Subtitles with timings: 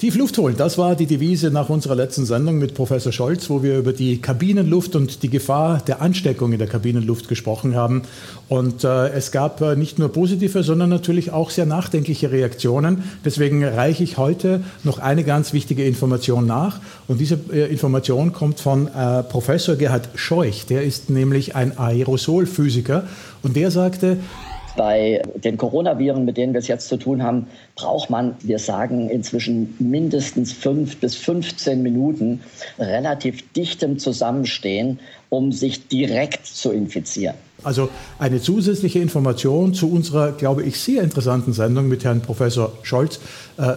[0.00, 3.62] Tief Luft holen, das war die Devise nach unserer letzten Sendung mit Professor Scholz, wo
[3.62, 8.04] wir über die Kabinenluft und die Gefahr der Ansteckung in der Kabinenluft gesprochen haben.
[8.48, 13.04] Und äh, es gab äh, nicht nur positive, sondern natürlich auch sehr nachdenkliche Reaktionen.
[13.26, 16.80] Deswegen reiche ich heute noch eine ganz wichtige Information nach.
[17.06, 20.64] Und diese äh, Information kommt von äh, Professor Gerhard Scheuch.
[20.64, 23.04] Der ist nämlich ein Aerosolphysiker
[23.42, 24.16] und der sagte,
[24.76, 27.46] bei den Coronaviren, mit denen wir es jetzt zu tun haben,
[27.76, 32.40] braucht man, wir sagen inzwischen mindestens fünf bis 15 Minuten
[32.78, 34.98] relativ dichtem Zusammenstehen,
[35.28, 37.34] um sich direkt zu infizieren.
[37.62, 43.20] Also eine zusätzliche Information zu unserer, glaube ich, sehr interessanten Sendung mit Herrn Professor Scholz,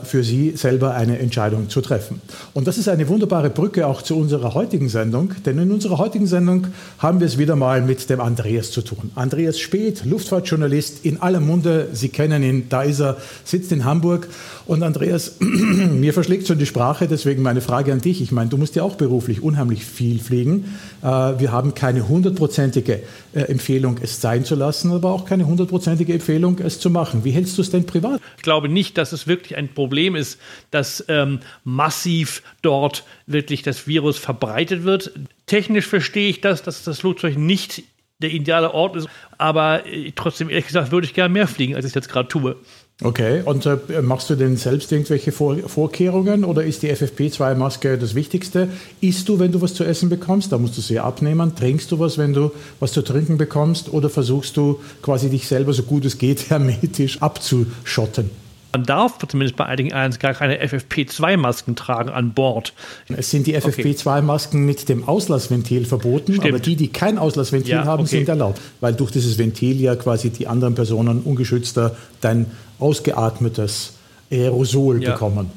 [0.03, 2.21] für Sie selber eine Entscheidung zu treffen.
[2.53, 6.27] Und das ist eine wunderbare Brücke auch zu unserer heutigen Sendung, denn in unserer heutigen
[6.27, 6.67] Sendung
[6.99, 9.11] haben wir es wieder mal mit dem Andreas zu tun.
[9.15, 14.27] Andreas Speth, Luftfahrtjournalist in aller Munde, Sie kennen ihn, da ist er, sitzt in Hamburg.
[14.65, 18.21] Und Andreas, mir verschlägt schon die Sprache, deswegen meine Frage an dich.
[18.21, 20.65] Ich meine, du musst ja auch beruflich unheimlich viel fliegen.
[21.02, 23.02] Äh, wir haben keine hundertprozentige
[23.33, 27.23] äh, Empfehlung, es sein zu lassen, aber auch keine hundertprozentige Empfehlung, es zu machen.
[27.23, 28.21] Wie hältst du es denn privat?
[28.38, 30.39] Ich glaube nicht, dass es wirklich ein Problem ist,
[30.71, 35.11] dass ähm, massiv dort wirklich das Virus verbreitet wird.
[35.45, 37.83] Technisch verstehe ich das, dass das Flugzeug nicht
[38.23, 39.07] der ideale Ort ist,
[39.38, 42.55] aber äh, trotzdem, ehrlich gesagt, würde ich gerne mehr fliegen, als ich jetzt gerade tue.
[43.02, 48.15] Okay, und äh, machst du denn selbst irgendwelche Vor Vorkehrungen oder ist die FFP2-Maske das
[48.15, 48.69] Wichtigste?
[49.02, 50.52] Isst du, wenn du was zu essen bekommst?
[50.52, 51.55] Da musst du sie abnehmen.
[51.55, 53.91] Trinkst du was, wenn du was zu trinken bekommst?
[53.91, 58.42] Oder versuchst du quasi dich selber so gut es geht hermetisch abzuschotten?
[58.73, 62.73] Man darf zumindest bei einigen Airlines gar keine FFP2-Masken tragen an Bord.
[63.15, 66.47] Es sind die FFP2-Masken mit dem Auslassventil verboten, Stimmt.
[66.47, 68.17] aber die, die kein Auslassventil ja, haben, okay.
[68.17, 72.47] sind erlaubt, weil durch dieses Ventil ja quasi die anderen Personen ungeschützter dein
[72.80, 73.93] ausgeatmetes
[74.31, 75.11] Aerosol ja.
[75.11, 75.52] bekommen.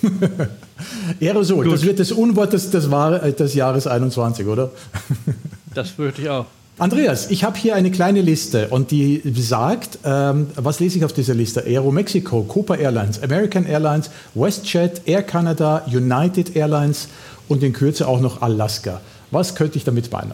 [1.20, 1.74] Aerosol, Gut.
[1.74, 4.70] das wird das Unwort des, des, des Jahres 21, oder?
[5.74, 6.46] das würde ich auch.
[6.78, 11.12] Andreas, ich habe hier eine kleine Liste und die sagt, ähm, was lese ich auf
[11.12, 11.62] dieser Liste?
[11.66, 17.08] Aero Mexico, Copa Airlines, American Airlines, WestJet, Air Canada, United Airlines
[17.48, 19.02] und in Kürze auch noch Alaska.
[19.30, 20.32] Was könnte ich damit meinen?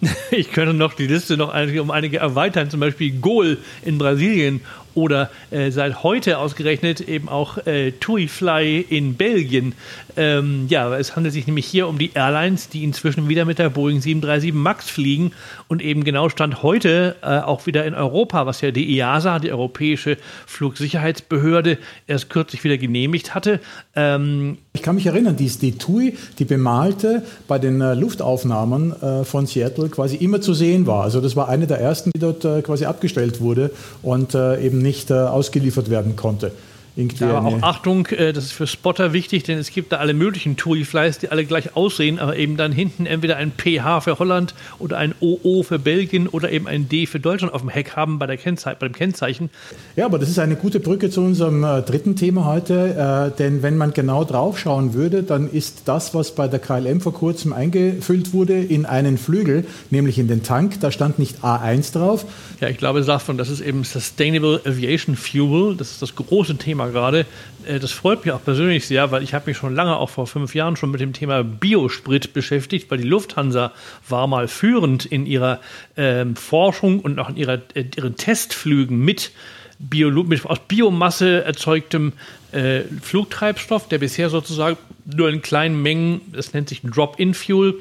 [0.30, 4.60] Ich könnte noch die Liste noch um einige erweitern, zum Beispiel Gol in Brasilien
[4.94, 9.74] oder äh, seit heute ausgerechnet eben auch äh, TuiFly in Belgien.
[10.16, 13.68] Ähm, ja, es handelt sich nämlich hier um die Airlines, die inzwischen wieder mit der
[13.68, 15.32] Boeing 737 MAX fliegen
[15.68, 19.52] und eben genau Stand heute äh, auch wieder in Europa, was ja die EASA, die
[19.52, 20.16] Europäische
[20.46, 23.60] Flugsicherheitsbehörde, erst kürzlich wieder genehmigt hatte.
[23.94, 29.24] Ähm, ich kann mich erinnern, die, die TUI, die bemalte bei den äh, Luftaufnahmen äh,
[29.24, 31.02] von Seattle quasi immer zu sehen war.
[31.02, 33.70] Also das war eine der ersten, die dort äh, quasi abgestellt wurde
[34.02, 36.52] und äh, eben nicht ausgeliefert werden konnte.
[36.98, 40.14] Irgendwie aber auch Achtung, äh, das ist für Spotter wichtig, denn es gibt da alle
[40.14, 44.54] möglichen Touri-Flies, die alle gleich aussehen, aber eben dann hinten entweder ein PH für Holland
[44.78, 48.18] oder ein OO für Belgien oder eben ein D für Deutschland auf dem Heck haben
[48.18, 49.50] bei, der Kennzei bei dem Kennzeichen.
[49.94, 53.62] Ja, aber das ist eine gute Brücke zu unserem äh, dritten Thema heute, äh, denn
[53.62, 57.52] wenn man genau drauf schauen würde, dann ist das, was bei der KLM vor kurzem
[57.52, 62.24] eingefüllt wurde, in einen Flügel, nämlich in den Tank, da stand nicht A1 drauf.
[62.60, 66.85] Ja, ich glaube, davon, das ist eben Sustainable Aviation Fuel, das ist das große Thema
[66.90, 67.26] gerade.
[67.66, 70.26] Äh, das freut mich auch persönlich sehr, weil ich habe mich schon lange, auch vor
[70.26, 73.72] fünf Jahren, schon mit dem Thema Biosprit beschäftigt, weil die Lufthansa
[74.08, 75.60] war mal führend in ihrer
[75.96, 79.32] ähm, Forschung und auch in ihrer, äh, ihren Testflügen mit,
[79.78, 82.12] Bio, mit aus Biomasse erzeugtem
[82.52, 87.74] äh, Flugtreibstoff, der bisher sozusagen nur in kleinen Mengen, das nennt sich Drop-in-Fuel,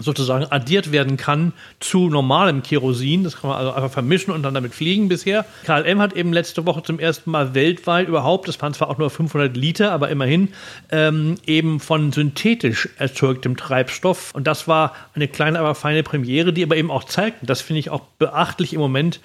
[0.00, 3.22] sozusagen addiert werden kann zu normalem Kerosin.
[3.22, 5.44] Das kann man also einfach vermischen und dann damit fliegen bisher.
[5.64, 9.10] KLM hat eben letzte Woche zum ersten Mal weltweit überhaupt, das waren zwar auch nur
[9.10, 10.48] 500 Liter, aber immerhin,
[10.90, 14.34] ähm, eben von synthetisch erzeugtem Treibstoff.
[14.34, 17.80] Und das war eine kleine, aber feine Premiere, die aber eben auch zeigt, das finde
[17.80, 19.20] ich auch beachtlich im Moment,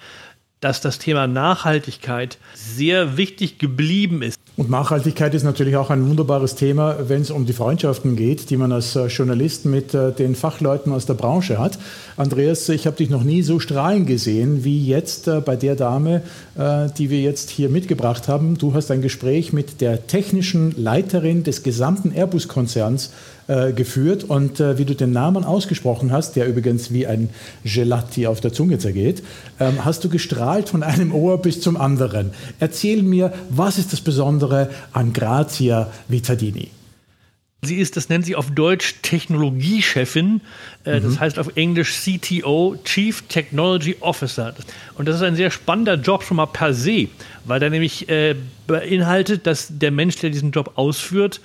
[0.66, 4.36] dass das Thema Nachhaltigkeit sehr wichtig geblieben ist.
[4.56, 8.56] Und Nachhaltigkeit ist natürlich auch ein wunderbares Thema, wenn es um die Freundschaften geht, die
[8.56, 11.78] man als äh, Journalist mit äh, den Fachleuten aus der Branche hat.
[12.16, 16.22] Andreas, ich habe dich noch nie so strahlen gesehen wie jetzt äh, bei der Dame,
[16.98, 18.56] die wir jetzt hier mitgebracht haben.
[18.56, 23.10] Du hast ein Gespräch mit der technischen Leiterin des gesamten Airbus-Konzerns
[23.48, 24.24] äh, geführt.
[24.24, 27.30] Und äh, wie du den Namen ausgesprochen hast, der übrigens wie ein
[27.64, 29.22] Gelati auf der Zunge zergeht,
[29.60, 32.30] ähm, hast du gestrahlt von einem Ohr bis zum anderen.
[32.60, 36.70] Erzähl mir, was ist das Besondere an Grazia Vitadini?
[37.62, 40.40] Sie ist, das nennt sich auf Deutsch Technologiechefin.
[40.84, 41.02] Äh, mhm.
[41.02, 44.54] Das heißt auf Englisch CTO, Chief Technology Officer.
[44.94, 47.08] Und das ist ein sehr spannender Job schon mal per se,
[47.44, 48.36] weil der nämlich äh,
[48.66, 51.40] beinhaltet, dass der Mensch, der diesen Job ausführt,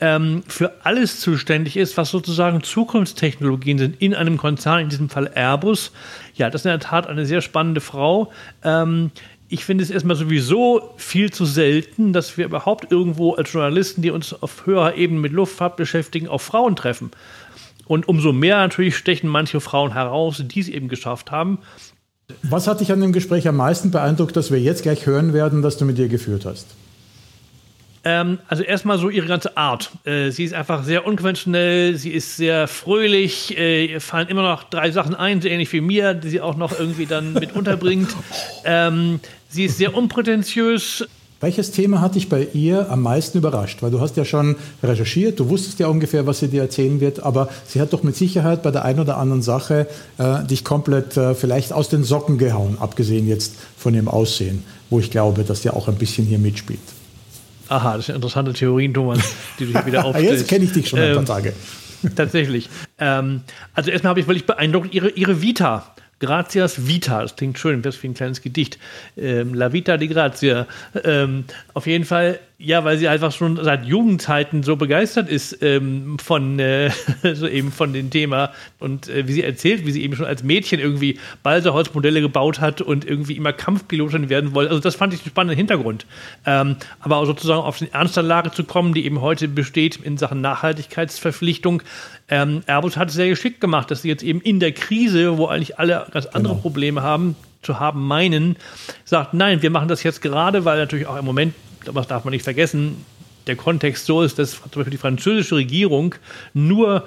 [0.00, 5.30] ähm, für alles zuständig ist, was sozusagen Zukunftstechnologien sind in einem Konzern, in diesem Fall
[5.34, 5.92] Airbus.
[6.34, 8.30] Ja, das ist in der Tat eine sehr spannende Frau.
[8.62, 9.10] Ähm,
[9.48, 14.10] ich finde es erstmal sowieso viel zu selten, dass wir überhaupt irgendwo als Journalisten, die
[14.10, 17.10] uns auf höherer Ebene mit Luftfahrt beschäftigen, auf Frauen treffen.
[17.86, 21.58] Und umso mehr natürlich stechen manche Frauen heraus, die es eben geschafft haben.
[22.42, 25.62] Was hat dich an dem Gespräch am meisten beeindruckt, dass wir jetzt gleich hören werden,
[25.62, 26.66] dass du mit ihr geführt hast?
[28.06, 29.90] Ähm, also erstmal so ihre ganze Art.
[30.04, 34.62] Äh, sie ist einfach sehr unkonventionell, sie ist sehr fröhlich, äh, ihr fallen immer noch
[34.62, 38.08] drei Sachen ein, so ähnlich wie mir, die sie auch noch irgendwie dann mit unterbringt.
[38.68, 39.20] Ähm,
[39.56, 41.06] sie ist sehr unprätentiös.
[41.40, 43.82] Welches Thema hat dich bei ihr am meisten überrascht?
[43.82, 47.22] Weil du hast ja schon recherchiert, du wusstest ja ungefähr, was sie dir erzählen wird,
[47.22, 49.86] aber sie hat doch mit Sicherheit bei der einen oder anderen Sache
[50.18, 54.98] äh, dich komplett äh, vielleicht aus den Socken gehauen, abgesehen jetzt von ihrem Aussehen, wo
[55.00, 56.80] ich glaube, dass der auch ein bisschen hier mitspielt.
[57.68, 59.20] Aha, das sind interessante Theorien, Thomas,
[59.58, 60.32] die du hier wieder aufstellst.
[60.32, 61.52] Jetzt kenne ich dich schon ein paar ähm, Tage.
[62.14, 62.68] Tatsächlich.
[62.98, 63.40] Ähm,
[63.74, 65.94] also erstmal habe ich wirklich beeindruckt ihre, ihre Vita.
[66.18, 68.78] Gratias Vita, das klingt schön, das ist wie ein kleines Gedicht.
[69.16, 70.66] Ähm, La Vita di Grazia.
[71.04, 76.18] Ähm, auf jeden Fall ja, weil sie einfach schon seit Jugendzeiten so begeistert ist ähm,
[76.18, 76.90] von äh,
[77.34, 80.42] so eben von dem Thema und äh, wie sie erzählt, wie sie eben schon als
[80.42, 84.70] Mädchen irgendwie Balsaholzmodelle gebaut hat und irgendwie immer Kampfpilotin werden wollte.
[84.70, 86.06] Also das fand ich einen spannenden Hintergrund.
[86.46, 90.16] Ähm, aber auch sozusagen auf die ernste Lage zu kommen, die eben heute besteht in
[90.16, 91.82] Sachen Nachhaltigkeitsverpflichtung.
[92.28, 95.46] Ähm, Airbus hat es sehr geschickt gemacht, dass sie jetzt eben in der Krise, wo
[95.46, 96.62] eigentlich alle ganz andere genau.
[96.62, 98.56] Probleme haben, zu haben meinen,
[99.04, 101.54] sagt, nein, wir machen das jetzt gerade, weil natürlich auch im Moment
[101.94, 103.04] was darf man nicht vergessen,
[103.46, 106.14] der Kontext so ist, dass zum Beispiel die französische Regierung
[106.52, 107.04] nur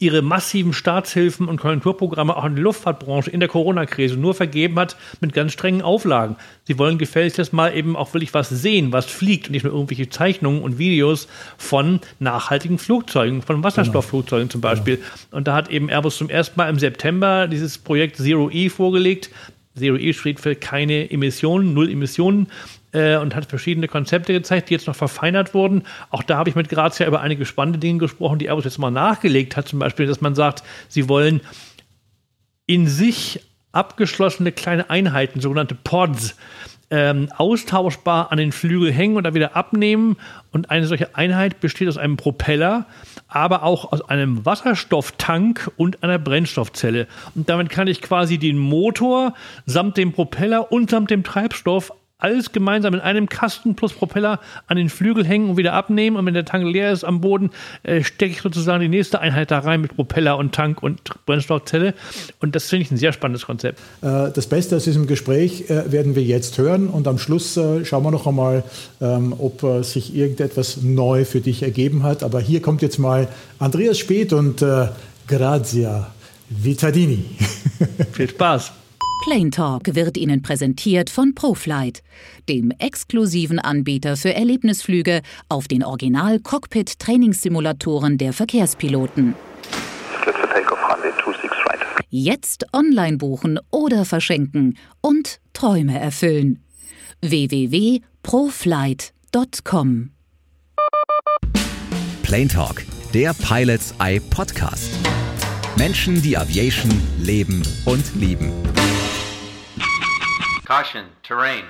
[0.00, 4.96] ihre massiven Staatshilfen und Konjunkturprogramme auch in die Luftfahrtbranche in der Corona-Krise nur vergeben hat
[5.20, 6.36] mit ganz strengen Auflagen.
[6.64, 10.08] Sie wollen gefälligst mal eben auch wirklich was sehen, was fliegt und nicht nur irgendwelche
[10.08, 11.28] Zeichnungen und Videos
[11.58, 14.96] von nachhaltigen Flugzeugen, von Wasserstoffflugzeugen zum Beispiel.
[14.96, 15.08] Genau.
[15.32, 19.30] Und da hat eben Airbus zum ersten Mal im September dieses Projekt Zero E vorgelegt.
[19.76, 22.48] Zero E steht für keine Emissionen, null Emissionen
[22.92, 25.84] äh, und hat verschiedene Konzepte gezeigt, die jetzt noch verfeinert wurden.
[26.10, 28.90] Auch da habe ich mit Grazia über einige spannende Dinge gesprochen, die Airbus jetzt mal
[28.90, 29.68] nachgelegt hat.
[29.68, 31.40] Zum Beispiel, dass man sagt, sie wollen
[32.66, 33.40] in sich
[33.72, 36.36] abgeschlossene kleine Einheiten, sogenannte Pods,
[36.90, 40.16] ähm, austauschbar an den Flügel hängen und da wieder abnehmen.
[40.50, 42.86] Und eine solche Einheit besteht aus einem Propeller,
[43.28, 47.06] aber auch aus einem Wasserstofftank und einer Brennstoffzelle.
[47.36, 49.34] Und damit kann ich quasi den Motor
[49.66, 54.76] samt dem Propeller und samt dem Treibstoff alles gemeinsam in einem Kasten plus Propeller an
[54.76, 56.16] den Flügel hängen und wieder abnehmen.
[56.16, 57.50] Und wenn der Tank leer ist am Boden,
[57.82, 61.94] äh, stecke ich sozusagen die nächste Einheit da rein mit Propeller und Tank und Brennstoffzelle.
[62.40, 63.78] Und das finde ich ein sehr spannendes Konzept.
[64.02, 66.88] Äh, das Beste aus diesem Gespräch äh, werden wir jetzt hören.
[66.88, 68.64] Und am Schluss äh, schauen wir noch einmal,
[69.00, 72.22] ähm, ob äh, sich irgendetwas neu für dich ergeben hat.
[72.22, 73.28] Aber hier kommt jetzt mal
[73.58, 74.88] Andreas Speth und äh,
[75.26, 76.10] Grazia
[76.48, 77.24] Vitadini.
[78.12, 78.72] Viel Spaß.
[79.20, 82.02] Plane Talk wird Ihnen präsentiert von ProFlight,
[82.48, 85.20] dem exklusiven Anbieter für Erlebnisflüge
[85.50, 89.34] auf den Original-Cockpit-Trainingssimulatoren der Verkehrspiloten.
[92.08, 96.64] Jetzt online buchen oder verschenken und Träume erfüllen.
[97.20, 100.12] www.proflight.com
[102.22, 104.90] Plane Talk, der Pilots Eye Podcast.
[105.76, 108.50] Menschen, die Aviation leben und lieben.
[110.70, 111.64] Caution, Terrain.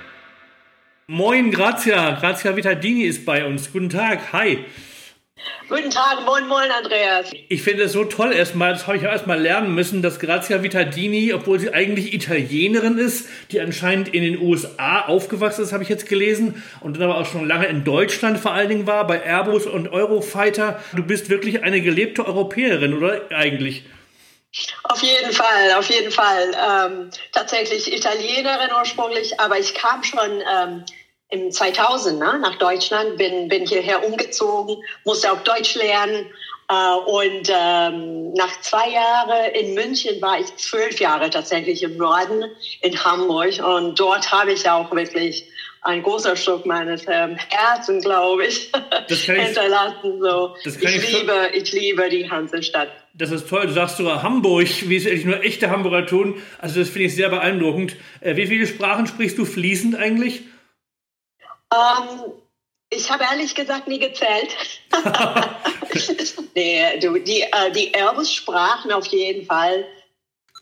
[1.07, 2.11] Moin, Grazia.
[2.19, 3.73] Grazia Vitadini ist bei uns.
[3.73, 4.31] Guten Tag.
[4.31, 4.63] Hi.
[5.67, 7.31] Guten Tag, moin, moin, Andreas.
[7.49, 10.61] Ich finde es so toll erstmal, das habe ich auch erstmal lernen müssen, dass Grazia
[10.61, 15.89] Vitadini, obwohl sie eigentlich Italienerin ist, die anscheinend in den USA aufgewachsen ist, habe ich
[15.89, 19.19] jetzt gelesen, und dann aber auch schon lange in Deutschland vor allen Dingen war, bei
[19.19, 20.79] Airbus und Eurofighter.
[20.93, 23.83] Du bist wirklich eine gelebte Europäerin, oder eigentlich?
[24.83, 26.53] Auf jeden Fall, auf jeden Fall.
[26.53, 30.83] Ähm, tatsächlich Italienerin ursprünglich, aber ich kam schon ähm,
[31.29, 36.29] im 2000 ne, nach Deutschland, bin, bin hierher umgezogen, musste auch Deutsch lernen.
[36.67, 42.43] Äh, und ähm, nach zwei Jahren in München war ich zwölf Jahre tatsächlich im Norden
[42.81, 43.63] in Hamburg.
[43.63, 45.49] Und dort habe ich auch wirklich
[45.83, 48.69] ein großer Stück meines ähm, Herzens, glaube ich,
[49.07, 50.21] hinterlassen.
[50.21, 50.55] So.
[50.65, 52.89] ich, ich, liebe, ich liebe die Hansestadt.
[53.13, 53.67] Das ist toll.
[53.67, 56.41] Du sagst sogar Hamburg, wie es eigentlich nur echte Hamburger tun.
[56.59, 57.95] Also das finde ich sehr beeindruckend.
[58.21, 60.43] Äh, wie viele Sprachen sprichst du fließend eigentlich?
[61.73, 62.31] Ähm,
[62.89, 64.55] Ich habe ehrlich gesagt nie gezählt.
[66.55, 69.85] nee, du, die, äh, die Airbus sprachen auf jeden Fall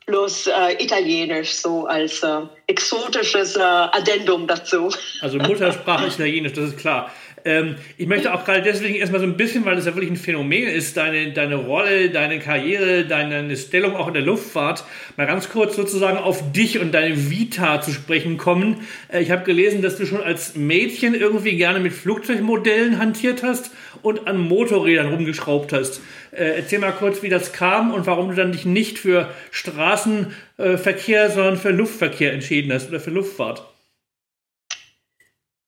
[0.05, 4.89] plus äh, Italienisch so als äh, exotisches äh, Addendum dazu.
[5.21, 7.11] Also Muttersprache Italienisch, das ist klar.
[7.45, 10.17] Ähm, ich möchte auch gerade deswegen erstmal so ein bisschen, weil das ja wirklich ein
[10.17, 14.83] Phänomen ist, deine, deine Rolle, deine Karriere, deine Stellung auch in der Luftfahrt,
[15.17, 18.87] mal ganz kurz sozusagen auf dich und deine Vita zu sprechen kommen.
[19.07, 23.71] Äh, ich habe gelesen, dass du schon als Mädchen irgendwie gerne mit Flugzeugmodellen hantiert hast
[24.01, 26.01] und an Motorrädern rumgeschraubt hast.
[26.31, 31.29] Äh, erzähl mal kurz, wie das kam und warum du dann dich nicht für Straßenverkehr,
[31.31, 33.63] sondern für Luftverkehr entschieden hast oder für Luftfahrt.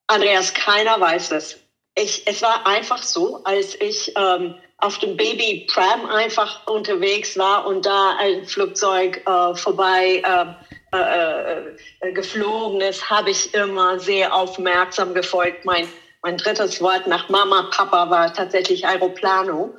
[0.08, 1.61] Andreas, keiner weiß es.
[1.96, 7.66] Ich, es war einfach so, als ich ähm, auf dem Baby Pram einfach unterwegs war
[7.66, 10.56] und da ein Flugzeug äh, vorbei ähm,
[10.94, 15.66] äh, äh, äh, geflogen ist, habe ich immer sehr aufmerksam gefolgt.
[15.66, 15.88] Mein
[16.24, 19.74] mein drittes Wort nach Mama, Papa war tatsächlich Aeroplano.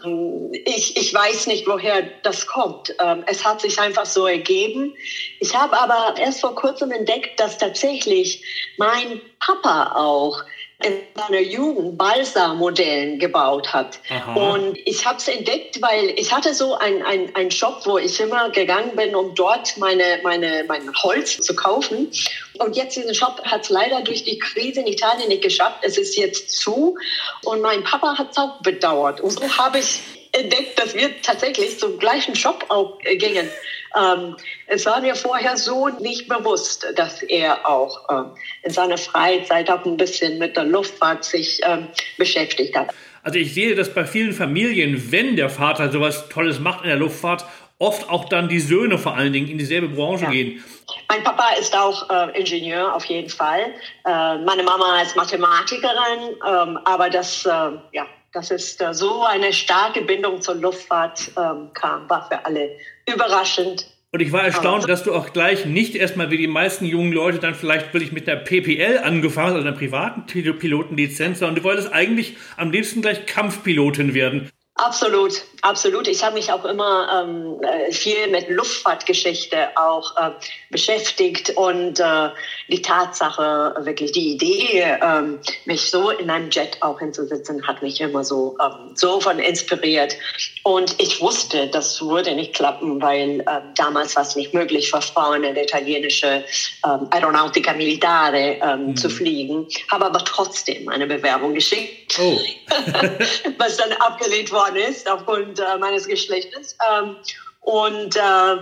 [0.52, 2.92] Ich, ich weiß nicht, woher das kommt.
[2.98, 4.92] Ähm, es hat sich einfach so ergeben.
[5.38, 8.44] Ich habe aber erst vor kurzem entdeckt, dass tatsächlich
[8.76, 10.42] mein Papa auch
[10.84, 13.98] in seiner Jugend Balsa-Modellen gebaut hat.
[14.10, 14.54] Aha.
[14.54, 17.02] Und ich habe es entdeckt, weil ich hatte so einen
[17.34, 22.10] ein Shop, wo ich immer gegangen bin, um dort meine, meine, mein Holz zu kaufen.
[22.58, 25.78] Und jetzt diesen Shop hat es leider durch die Krise in Italien nicht geschafft.
[25.82, 26.96] Es ist jetzt zu.
[27.44, 29.20] Und mein Papa hat es auch bedauert.
[29.20, 30.00] Und so habe ich
[30.32, 33.48] entdeckt, dass wir tatsächlich zum gleichen Shop auch gingen.
[33.94, 34.36] Ähm,
[34.66, 39.84] es war mir vorher so nicht bewusst, dass er auch ähm, in seiner Freizeit auch
[39.84, 42.94] ein bisschen mit der Luftfahrt sich ähm, beschäftigt hat.
[43.22, 46.96] Also ich sehe das bei vielen Familien, wenn der Vater sowas Tolles macht in der
[46.96, 47.44] Luftfahrt,
[47.78, 50.30] oft auch dann die Söhne vor allen Dingen in dieselbe Branche ja.
[50.30, 50.64] gehen.
[51.08, 53.74] Mein Papa ist auch äh, Ingenieur auf jeden Fall.
[54.04, 57.50] Äh, meine Mama ist Mathematikerin, ähm, aber das, äh,
[57.92, 62.70] ja, dass es da so eine starke Bindung zur Luftfahrt ähm, kam, war für alle
[63.12, 63.86] überraschend.
[64.14, 67.38] Und ich war erstaunt, dass du auch gleich nicht erstmal wie die meisten jungen Leute
[67.38, 71.92] dann vielleicht wirklich mit der PPL angefangen hast, also einer privaten Pilotenlizenz, sondern du wolltest
[71.94, 74.50] eigentlich am liebsten gleich Kampfpilotin werden.
[74.76, 76.08] Absolut, absolut.
[76.08, 80.30] Ich habe mich auch immer ähm, äh, viel mit Luftfahrtgeschichte auch äh,
[80.70, 82.30] beschäftigt und äh,
[82.68, 88.00] die Tatsache, wirklich die Idee, ähm, mich so in einem Jet auch hinzusitzen, hat mich
[88.00, 90.16] immer so ähm, so von inspiriert.
[90.62, 95.02] Und ich wusste, das würde nicht klappen, weil äh, damals war es nicht möglich für
[95.02, 96.44] Frauen in der italienische
[96.86, 98.96] ähm, Aeronautica Militare ähm, mhm.
[98.96, 99.68] zu fliegen.
[99.90, 102.40] Habe aber trotzdem eine Bewerbung geschickt, oh.
[103.58, 106.76] was dann abgelehnt wurde worden ist aufgrund äh, meines Geschlechtes.
[106.90, 107.16] Ähm,
[107.60, 108.56] und äh,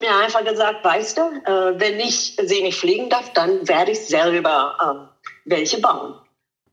[0.00, 4.06] mir einfach gesagt, weißt du, äh, wenn ich sie nicht fliegen darf, dann werde ich
[4.06, 5.08] selber ähm,
[5.44, 6.14] welche bauen.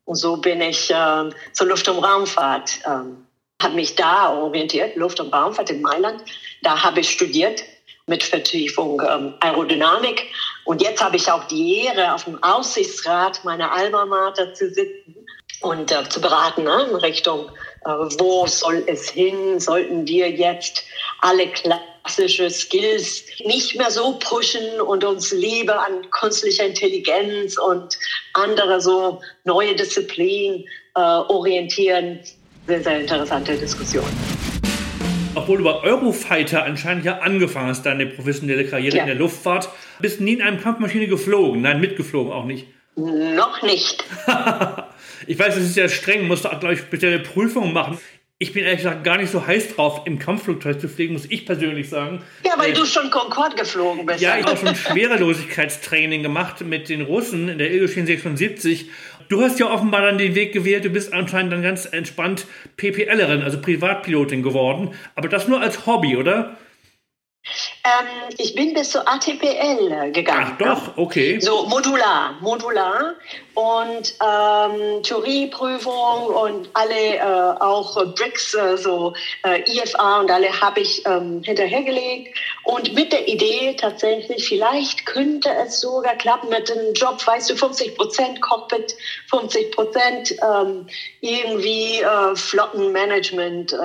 [0.05, 3.25] Und so bin ich äh, zur Luft- und Raumfahrt, ähm,
[3.61, 6.23] habe mich da orientiert, Luft- und Raumfahrt in Mailand.
[6.61, 7.63] Da habe ich studiert
[8.05, 10.25] mit Vertiefung ähm, Aerodynamik.
[10.65, 15.25] Und jetzt habe ich auch die Ehre, auf dem Aussichtsrat meiner Alma Mater zu sitzen
[15.61, 17.49] und äh, zu beraten ne, in Richtung
[17.85, 19.59] wo soll es hin?
[19.59, 20.83] Sollten wir jetzt
[21.21, 27.97] alle klassische Skills nicht mehr so pushen und uns lieber an künstlicher Intelligenz und
[28.33, 32.19] andere so neue Disziplinen äh, orientieren?
[32.67, 34.05] Sehr, sehr interessante Diskussion.
[35.35, 39.03] Obwohl du bei Eurofighter anscheinend ja angefangen hast, deine professionelle Karriere ja.
[39.03, 39.67] in der Luftfahrt,
[39.99, 41.61] bist nie in einem Kampfmaschine geflogen.
[41.61, 42.67] Nein, mitgeflogen auch nicht.
[42.95, 44.03] Noch nicht.
[45.27, 47.97] Ich weiß, es ist ja streng, musst du, glaube ich, spezielle Prüfungen machen.
[48.39, 51.45] Ich bin ehrlich gesagt gar nicht so heiß drauf, im Kampfflugzeug zu fliegen, muss ich
[51.45, 52.21] persönlich sagen.
[52.45, 54.19] Ja, weil äh, du schon Concorde geflogen bist.
[54.19, 58.89] Ja, ich habe auch schon Schwerelosigkeitstraining gemacht mit den Russen in der Illusion 76.
[59.29, 63.43] Du hast ja offenbar dann den Weg gewählt, du bist anscheinend dann ganz entspannt PPLerin,
[63.43, 64.91] also Privatpilotin geworden.
[65.15, 66.57] Aber das nur als Hobby, oder?
[67.83, 70.53] Ähm, ich bin bis zur ATPL gegangen.
[70.53, 71.39] Ach doch, okay.
[71.41, 73.15] So modular, modular
[73.53, 77.21] und ähm, Theorieprüfung und alle äh,
[77.59, 79.13] auch Bricks, äh, so
[79.45, 85.50] äh, IFA und alle habe ich ähm, hinterhergelegt und mit der Idee tatsächlich, vielleicht könnte
[85.65, 88.95] es sogar klappen mit dem Job, weißt du, 50 Prozent Cockpit,
[89.29, 90.88] 50 Prozent ähm,
[91.19, 93.75] irgendwie äh, Flottenmanagement.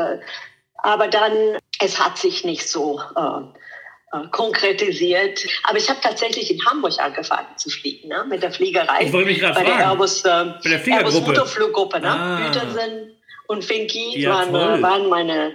[0.79, 5.47] Aber dann, es hat sich nicht so äh, äh, konkretisiert.
[5.65, 8.25] Aber ich habe tatsächlich in Hamburg angefangen zu fliegen, ne?
[8.29, 9.05] mit der Fliegerei.
[9.05, 9.67] Ich wollte mich gerade fragen.
[9.67, 10.29] Der Airbus, äh,
[10.63, 12.01] Bei der Airbus Motorfluggruppe.
[12.01, 12.11] Ne?
[12.11, 12.41] Ah.
[12.41, 13.11] Peterson
[13.49, 15.53] und Finky ja, waren, äh, waren meine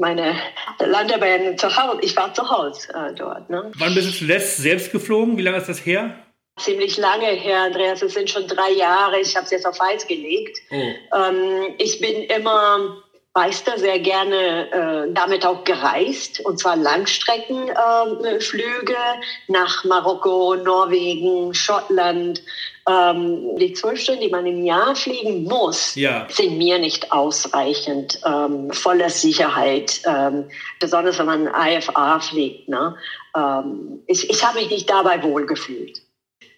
[0.00, 0.36] meine
[0.78, 1.98] Landebahnen zu Hause.
[2.02, 3.50] Ich war zu Hause äh, dort.
[3.50, 3.72] Ne?
[3.78, 5.36] Wann bist du zuletzt selbst geflogen?
[5.36, 6.14] Wie lange ist das her?
[6.58, 8.02] ziemlich lange her, Andreas.
[8.02, 9.20] Es sind schon drei Jahre.
[9.20, 10.58] Ich habe es jetzt auf Eis gelegt.
[10.70, 11.16] Oh.
[11.16, 13.02] Ähm, ich bin immer
[13.46, 22.42] du, sehr gerne äh, damit auch gereist, und zwar Langstreckenflüge äh, nach Marokko, Norwegen, Schottland.
[22.88, 26.26] Ähm, die zwölf Stunden, die man im Jahr fliegen muss, ja.
[26.30, 28.18] sind mir nicht ausreichend.
[28.24, 30.48] Ähm, voller Sicherheit, ähm,
[30.80, 32.68] besonders wenn man IFA fliegt.
[32.68, 32.96] Ne?
[33.36, 36.00] Ähm, ich ich habe mich nicht dabei wohlgefühlt.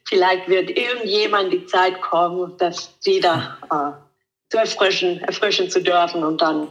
[0.04, 4.09] Vielleicht wird irgendjemand die Zeit kommen, das wieder äh,
[4.50, 6.68] zu erfrischen, erfrischen zu dürfen und dann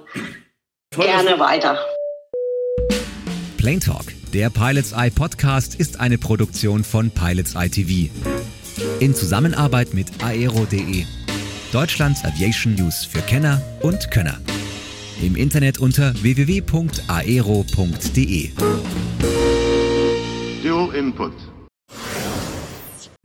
[0.91, 1.79] Toll, gerne weiter.
[3.57, 8.11] Plain Talk, der Pilots Eye Podcast, ist eine Produktion von Pilots Eye TV.
[8.99, 11.05] In Zusammenarbeit mit aero.de,
[11.71, 14.37] Deutschlands Aviation News für Kenner und Könner.
[15.21, 16.69] Im Internet unter www.aero.de.
[20.63, 21.33] Dual Input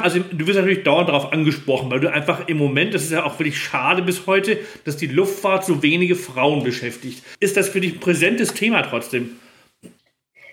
[0.04, 3.24] also du wirst natürlich dauernd darauf angesprochen, weil du einfach im Moment, das ist ja
[3.24, 7.22] auch wirklich schade bis heute, dass die Luftfahrt so wenige Frauen beschäftigt.
[7.40, 9.40] Ist das für dich ein präsentes Thema trotzdem?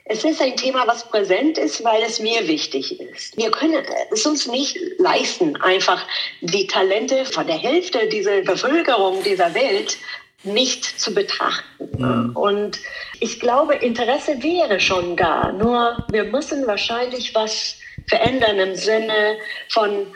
[0.05, 3.35] Es ist ein Thema, was präsent ist, weil es mir wichtig ist.
[3.35, 6.05] Wir können es uns nicht leisten, einfach
[6.39, 9.97] die Talente von der Hälfte dieser Bevölkerung dieser Welt
[10.43, 11.89] nicht zu betrachten.
[11.97, 12.35] Mhm.
[12.35, 12.79] Und
[13.19, 15.51] ich glaube, Interesse wäre schon da.
[15.51, 19.37] Nur wir müssen wahrscheinlich was verändern im Sinne
[19.69, 20.07] von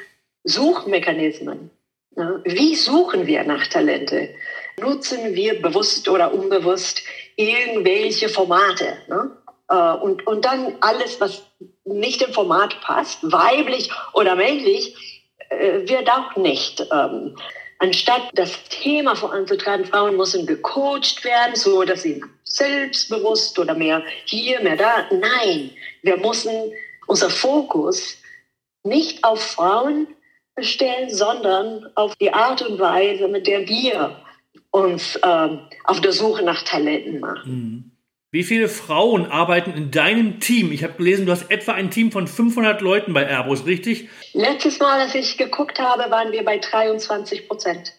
[0.43, 1.69] Suchmechanismen.
[2.45, 4.29] Wie suchen wir nach Talente?
[4.79, 7.01] Nutzen wir bewusst oder unbewusst
[7.35, 8.97] irgendwelche Formate?
[9.07, 9.31] Ne?
[9.69, 11.43] Äh, und, und dann alles, was
[11.83, 14.95] nicht im Format passt, weiblich oder männlich,
[15.49, 16.85] äh, wird auch nicht.
[16.91, 17.35] Ähm,
[17.85, 24.61] anstatt das Thema voranzutreiben, Frauen müssen gecoacht werden, so dass sie selbstbewusst oder mehr hier,
[24.61, 25.07] mehr da.
[25.11, 26.71] Nein, wir müssen
[27.07, 28.17] unser Fokus
[28.83, 30.07] nicht auf Frauen
[30.59, 34.19] stellen, sondern auf die Art und Weise, mit der wir
[34.71, 37.51] uns ähm, auf der Suche nach Talenten machen.
[37.51, 37.91] Mhm.
[38.35, 40.73] Wie viele Frauen arbeiten in deinem Team?
[40.73, 44.09] Ich habe gelesen, du hast etwa ein Team von 500 Leuten bei Airbus, richtig?
[44.33, 47.93] Letztes Mal, als ich geguckt habe, waren wir bei 23 Prozent.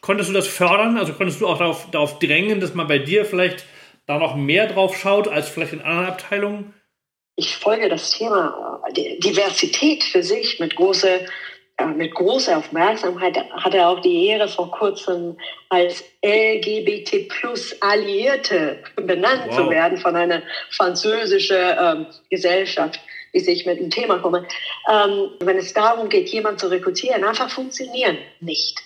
[0.00, 0.98] Konntest du das fördern?
[0.98, 3.64] Also konntest du auch darauf, darauf drängen, dass man bei dir vielleicht
[4.06, 6.74] da noch mehr drauf schaut als vielleicht in anderen Abteilungen?
[7.36, 11.20] ich folge das Thema äh, Diversität für sich mit großer
[11.96, 15.36] mit großer Aufmerksamkeit hat er auch die Ehre, vor kurzem
[15.68, 19.56] als LGBT plus Alliierte benannt wow.
[19.56, 23.00] zu werden von einer französischen ähm, Gesellschaft,
[23.34, 24.46] die sich mit dem Thema kommen.
[24.90, 28.78] Ähm, wenn es darum geht, jemanden zu rekrutieren, einfach funktionieren nicht.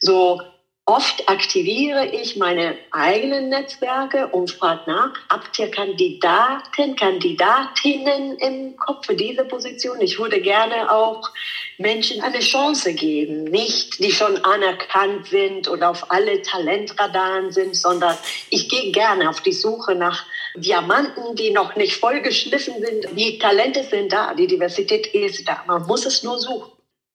[0.00, 0.40] So
[0.86, 9.06] Oft aktiviere ich meine eigenen Netzwerke und frage nach, habt ihr Kandidaten, Kandidatinnen im Kopf
[9.06, 9.98] für diese Position?
[10.02, 11.30] Ich würde gerne auch
[11.78, 18.18] Menschen eine Chance geben, nicht die schon anerkannt sind oder auf alle Talentradaren sind, sondern
[18.50, 23.18] ich gehe gerne auf die Suche nach Diamanten, die noch nicht vollgeschliffen sind.
[23.18, 25.64] Die Talente sind da, die Diversität ist da.
[25.66, 26.72] Man muss es nur suchen.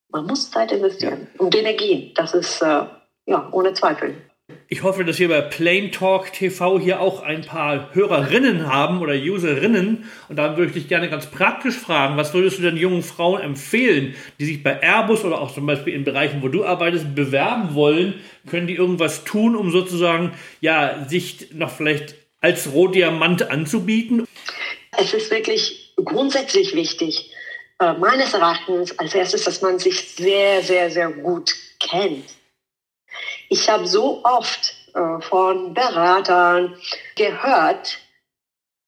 [0.08, 2.12] Man muss Zeit investieren und Energie.
[2.16, 2.84] Das ist äh,
[3.26, 4.14] ja, ohne Zweifel.
[4.68, 9.14] Ich hoffe, dass wir bei Plain Talk TV hier auch ein paar Hörerinnen haben oder
[9.14, 10.08] Userinnen.
[10.28, 13.40] Und da würde ich dich gerne ganz praktisch fragen, was würdest du denn jungen Frauen
[13.40, 17.74] empfehlen, die sich bei Airbus oder auch zum Beispiel in Bereichen, wo du arbeitest, bewerben
[17.74, 18.14] wollen?
[18.48, 24.26] Können die irgendwas tun, um sozusagen, ja, sich noch vielleicht als Rohdiamant anzubieten?
[24.98, 27.32] Es ist wirklich grundsätzlich wichtig,
[27.80, 32.24] äh, meines Erachtens als erstes, dass man sich sehr, sehr, sehr gut kennt
[33.50, 36.80] ich habe so oft äh, von Beratern
[37.16, 37.98] gehört,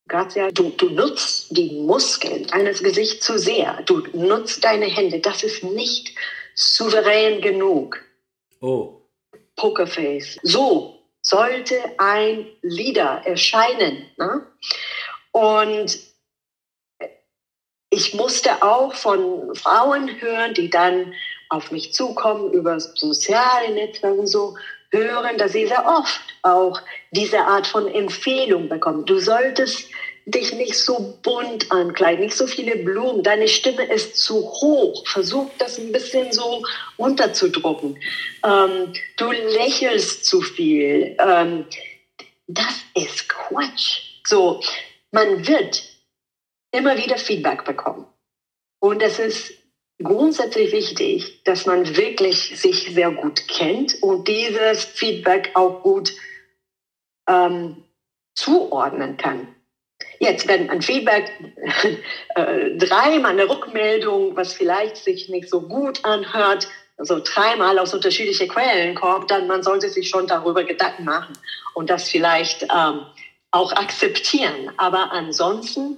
[0.07, 3.81] Grazia, du, du nutzt die Muskeln deines Gesichts zu sehr.
[3.85, 5.19] Du nutzt deine Hände.
[5.19, 6.15] Das ist nicht
[6.55, 8.01] souverän genug.
[8.59, 9.01] Oh.
[9.55, 10.39] Pokerface.
[10.43, 14.09] So sollte ein Leader erscheinen.
[14.17, 14.45] Ne?
[15.31, 15.99] Und
[17.89, 21.13] ich musste auch von Frauen hören, die dann
[21.53, 24.55] auf mich zukommen über soziale Netzwerke und so,
[24.91, 26.79] hören, dass sie sehr oft auch
[27.11, 29.05] diese Art von Empfehlung bekommen.
[29.05, 29.89] Du solltest
[30.25, 35.05] dich nicht so bunt ankleiden, nicht so viele Blumen, deine Stimme ist zu hoch.
[35.07, 36.63] Versuch das ein bisschen so
[36.97, 37.99] unterzudrucken.
[38.43, 41.17] Ähm, du lächelst zu viel.
[41.19, 41.65] Ähm,
[42.47, 44.01] das ist Quatsch.
[44.25, 44.61] So,
[45.11, 45.83] man wird
[46.71, 48.05] immer wieder Feedback bekommen.
[48.79, 49.62] Und es ist
[50.01, 56.13] grundsätzlich wichtig, dass man wirklich sich sehr gut kennt und dieses Feedback auch gut
[57.27, 57.83] ähm,
[58.35, 59.47] zuordnen kann.
[60.19, 61.31] Jetzt, wenn ein Feedback
[62.35, 68.47] äh, dreimal eine Rückmeldung, was vielleicht sich nicht so gut anhört, also dreimal aus unterschiedlichen
[68.47, 71.37] Quellen kommt, dann man sollte sich schon darüber Gedanken machen
[71.73, 73.05] und das vielleicht ähm,
[73.51, 74.71] auch akzeptieren.
[74.77, 75.97] Aber ansonsten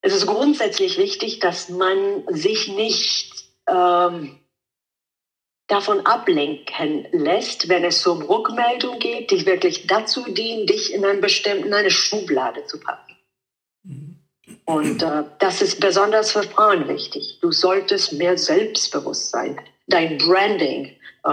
[0.00, 3.32] es ist grundsätzlich wichtig, dass man sich nicht
[3.66, 4.38] ähm,
[5.66, 11.20] davon ablenken lässt, wenn es um Rückmeldung geht, die wirklich dazu dienen, dich in einen
[11.20, 13.16] bestimmten eine Schublade zu packen.
[14.64, 17.38] Und äh, das ist besonders für Frauen wichtig.
[17.40, 21.30] Du solltest mehr Selbstbewusstsein, dein Branding äh,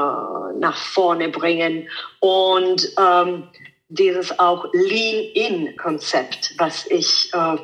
[0.60, 3.50] nach vorne bringen und ähm,
[3.88, 7.58] dieses auch Lean-In-Konzept, was ich äh,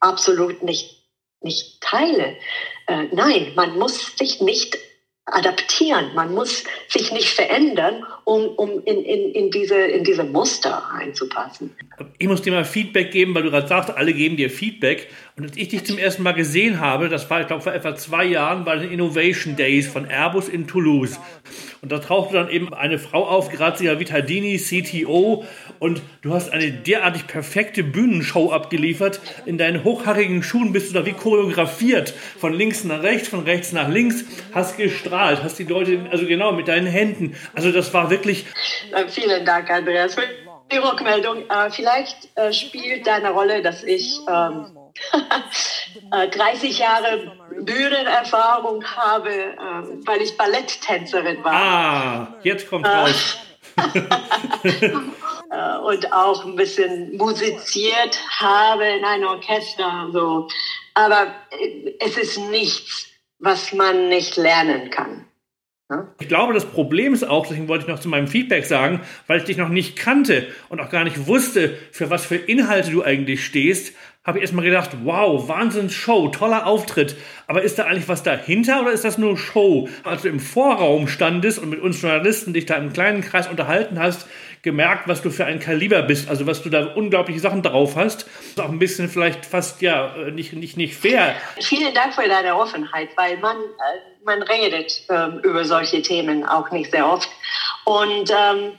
[0.00, 1.02] absolut nicht,
[1.40, 2.36] nicht teile.
[2.86, 4.78] Äh, nein, man muss sich nicht
[5.32, 6.14] adaptieren.
[6.14, 11.74] Man muss sich nicht verändern, um, um in, in, in, diese, in diese Muster einzupassen.
[12.18, 15.08] Ich muss dir mal Feedback geben, weil du gerade sagst, alle geben dir Feedback.
[15.36, 17.94] Und als ich dich zum ersten Mal gesehen habe, das war, ich glaube, vor etwa
[17.94, 21.18] zwei Jahren bei den Innovation Days von Airbus in Toulouse.
[21.80, 25.44] Und da tauchte dann eben eine Frau auf, Grazia Vitaldini, CTO.
[25.78, 29.20] Und du hast eine derartig perfekte Bühnenshow abgeliefert.
[29.46, 32.10] In deinen hochhaarigen Schuhen bist du da wie choreografiert.
[32.10, 34.24] Von links nach rechts, von rechts nach links.
[34.52, 37.36] Hast gestrahlt, hast die Leute, also genau, mit deinen Händen.
[37.54, 38.46] Also das war wirklich...
[39.08, 40.16] Vielen Dank, Andreas,
[40.72, 41.48] die Rückmeldung.
[41.48, 44.18] Äh, vielleicht äh, spielt deine Rolle, dass ich...
[44.28, 44.77] Ähm,
[46.10, 51.52] 30 Jahre Bühnenerfahrung habe, ähm, weil ich Balletttänzerin war.
[51.52, 53.38] Ah, jetzt kommt raus.
[55.50, 60.08] Äh, und auch ein bisschen musiziert habe in einem Orchester.
[60.12, 60.46] So.
[60.92, 63.06] Aber äh, es ist nichts,
[63.38, 65.24] was man nicht lernen kann.
[66.20, 69.38] Ich glaube, das Problem ist auch, deswegen wollte ich noch zu meinem Feedback sagen, weil
[69.38, 73.02] ich dich noch nicht kannte und auch gar nicht wusste, für was für Inhalte du
[73.02, 73.94] eigentlich stehst,
[74.28, 77.16] habe ich erstmal gedacht, wow, Wahnsinns-Show, toller Auftritt.
[77.46, 79.88] Aber ist da eigentlich was dahinter oder ist das nur Show?
[80.04, 83.98] Als du im Vorraum standest und mit uns Journalisten dich da im kleinen Kreis unterhalten
[83.98, 84.26] hast,
[84.60, 88.26] gemerkt, was du für ein Kaliber bist, also was du da unglaubliche Sachen drauf hast.
[88.48, 91.34] Ist auch ein bisschen vielleicht fast, ja, nicht, nicht, nicht fair.
[91.58, 96.70] Vielen Dank für deine Offenheit, weil man, äh, man redet ähm, über solche Themen auch
[96.70, 97.30] nicht sehr oft.
[97.86, 98.72] Und, ähm,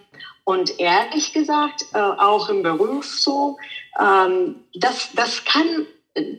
[0.43, 3.57] und ehrlich gesagt, äh, auch im Beruf so,
[3.97, 5.87] ähm, das, das kann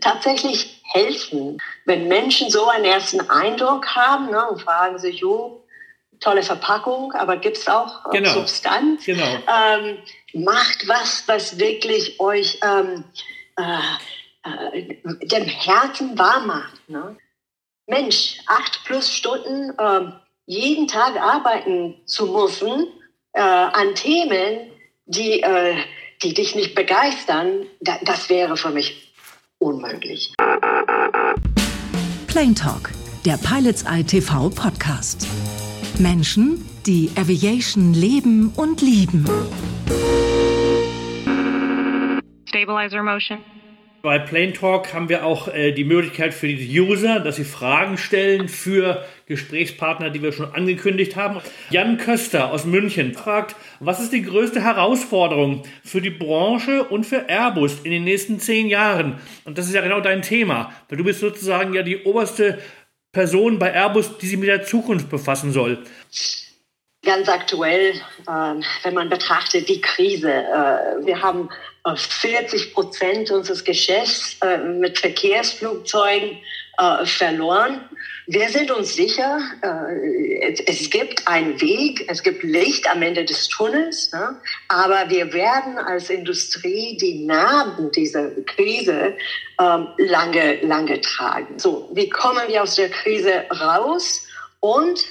[0.00, 5.64] tatsächlich helfen, wenn Menschen so einen ersten Eindruck haben ne, und fragen sich, jo,
[6.20, 8.30] tolle Verpackung, aber gibt es auch genau.
[8.30, 9.06] Substanz?
[9.06, 9.24] Genau.
[9.24, 9.98] Ähm,
[10.34, 13.04] macht was, was wirklich euch ähm,
[13.56, 16.88] äh, äh, dem Herzen warm macht.
[16.88, 17.16] Ne?
[17.86, 20.12] Mensch, acht plus Stunden äh,
[20.46, 22.86] jeden Tag arbeiten zu müssen
[23.32, 24.70] äh, an Themen,
[25.06, 25.76] die äh,
[26.22, 29.12] die dich nicht begeistern, das wäre für mich
[29.58, 30.32] unmöglich.
[32.26, 32.90] Plain Talk,
[33.24, 35.26] der Pilots ITV Podcast.
[35.98, 39.24] Menschen, die Aviation leben und lieben.
[42.48, 43.38] Stabilizer Motion.
[44.02, 47.98] Bei Plain Talk haben wir auch äh, die Möglichkeit für die User, dass sie Fragen
[47.98, 51.40] stellen für Gesprächspartner, die wir schon angekündigt haben.
[51.70, 57.28] Jan Köster aus München fragt, was ist die größte Herausforderung für die Branche und für
[57.28, 59.20] Airbus in den nächsten zehn Jahren?
[59.44, 62.58] Und das ist ja genau dein Thema, weil du bist sozusagen ja die oberste
[63.12, 65.84] Person bei Airbus, die sich mit der Zukunft befassen soll.
[67.04, 70.28] Ganz aktuell, äh, wenn man betrachtet die Krise.
[70.28, 71.48] Äh, wir haben
[71.94, 76.38] 40 Prozent unseres Geschäfts äh, mit Verkehrsflugzeugen
[76.80, 77.88] äh, verloren.
[78.26, 83.24] Wir sind uns sicher, äh, es, es, gibt einen Weg, es gibt Licht am Ende
[83.24, 84.40] des Tunnels, ne?
[84.68, 89.14] aber wir werden als Industrie die Narben dieser Krise
[89.60, 91.58] ähm, lange, lange tragen.
[91.58, 94.26] So, wie kommen wir aus der Krise raus
[94.60, 95.04] und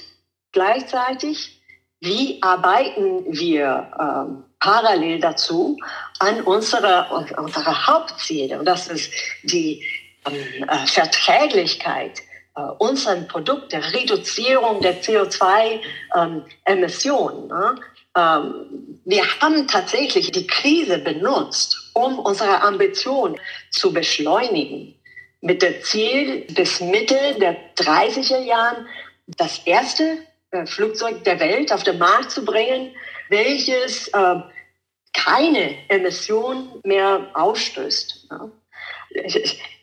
[0.50, 1.62] gleichzeitig,
[2.00, 5.78] wie arbeiten wir ähm, parallel dazu
[6.18, 7.06] an unsere,
[7.36, 8.58] unsere Hauptziele.
[8.58, 9.10] Und das ist
[9.42, 9.84] die
[10.24, 12.22] äh, Verträglichkeit
[12.56, 17.42] äh, unseren Produkt, der Reduzierung der CO2-Emissionen.
[17.42, 17.74] Ähm, ne?
[18.16, 23.38] ähm, wir haben tatsächlich die Krise benutzt, um unsere Ambition
[23.70, 24.94] zu beschleunigen.
[25.42, 28.86] Mit dem Ziel, bis Mitte der 30er Jahren
[29.26, 30.18] das erste
[30.50, 32.94] äh, Flugzeug der Welt auf den Markt zu bringen,
[33.30, 34.36] welches äh,
[35.12, 38.28] keine Emissionen mehr ausstößt.
[38.30, 38.50] Ja.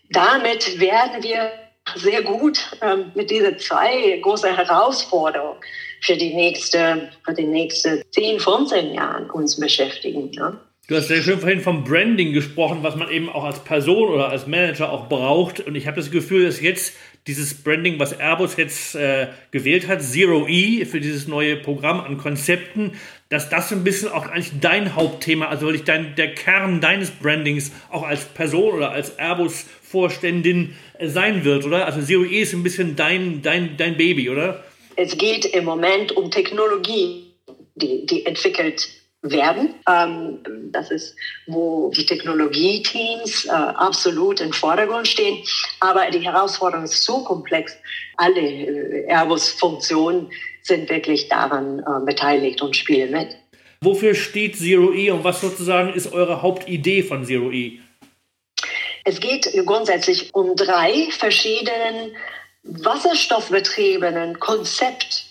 [0.09, 1.51] Damit werden wir
[1.95, 5.59] sehr gut ähm, mit diesen zwei großen Herausforderungen
[6.01, 10.31] für die nächste, für die nächsten 10, 15 Jahren uns beschäftigen.
[10.33, 10.59] Ja.
[10.87, 14.29] Du hast sehr schön vorhin vom Branding gesprochen, was man eben auch als Person oder
[14.29, 15.59] als Manager auch braucht.
[15.59, 16.95] Und ich habe das Gefühl, dass jetzt
[17.27, 22.17] dieses Branding, was Airbus jetzt äh, gewählt hat, Zero E für dieses neue Programm an
[22.17, 22.93] Konzepten,
[23.27, 27.73] dass das ein bisschen auch eigentlich dein Hauptthema, also wirklich dein, der Kern deines Brandings
[27.89, 31.86] auch als Person oder als Airbus-Vorständin äh, sein wird, oder?
[31.86, 34.63] Also Zero E ist ein bisschen dein, dein, dein Baby, oder?
[34.95, 37.32] Es geht im Moment um Technologie,
[37.76, 38.89] die, die entwickelt
[39.21, 39.76] werden.
[39.89, 40.39] Ähm,
[40.71, 41.15] das ist,
[41.47, 45.43] wo die Technologieteams äh, absolut im Vordergrund stehen.
[45.80, 47.76] Aber die Herausforderung ist so komplex.
[48.17, 50.28] Alle äh, Airbus-Funktionen
[50.62, 53.38] sind wirklich daran äh, beteiligt und spielen mit.
[53.82, 57.80] Wofür steht Zero E und was sozusagen ist eure Hauptidee von Zero E?
[59.07, 62.13] Es geht grundsätzlich um drei verschiedenen
[62.63, 65.23] wasserstoffbetriebenen Konzept.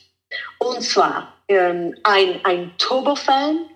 [0.59, 3.69] Und zwar ähm, ein, ein Turbofan,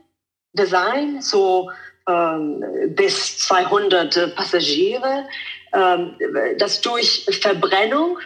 [0.55, 1.71] Design, so
[2.09, 2.65] ähm,
[2.97, 5.29] bis 200 Passagiere,
[5.75, 6.17] ähm,
[6.57, 8.21] das durch Verbrennung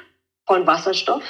[0.47, 1.25] von Wasserstoff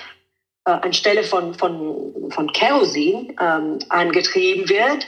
[0.67, 5.07] äh, anstelle von, von, von Kerosin ähm, angetrieben wird.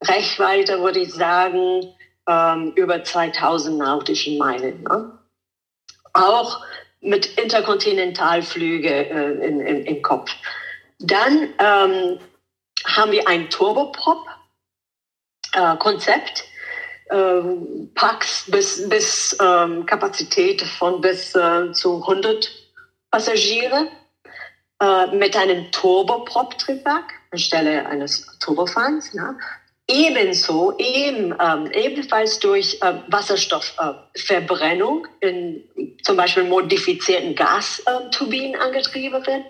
[0.00, 1.94] Reichweite würde ich sagen
[2.28, 4.82] ähm, über 2000 nautischen Meilen.
[4.82, 5.18] Ne?
[6.12, 6.64] Auch
[7.00, 10.30] mit Interkontinentalflüge äh, in, in, im Kopf.
[10.98, 12.18] Dann ähm,
[12.84, 14.26] haben wir ein Turboprop
[15.54, 16.44] äh.
[17.10, 22.50] Ähm, Packs bis, bis ähm, Kapazität von bis äh, zu 100
[23.10, 23.88] Passagiere
[24.80, 29.12] äh, mit einem Turboprop-Triebwerk anstelle eines Turbofans.
[29.12, 29.36] Ja.
[29.86, 35.62] Ebenso, eben, ähm, ebenfalls durch äh, Wasserstoffverbrennung in
[36.02, 39.44] zum Beispiel modifizierten Gasturbinen angetrieben wird,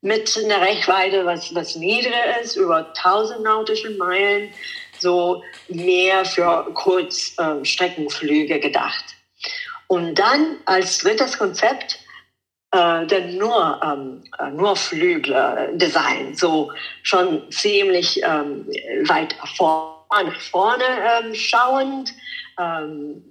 [0.00, 4.50] mit einer Reichweite, was, was niedriger ist, über 1000 nautische Meilen,
[4.98, 9.04] so mehr für Kurzstreckenflüge gedacht.
[9.88, 11.98] Und dann als drittes Konzept
[12.72, 18.66] äh, der nur, ähm, äh, nur Flügel-Design, so schon ziemlich ähm,
[19.04, 22.12] weit vor, nach vorne ähm, schauend,
[22.58, 23.22] ähm,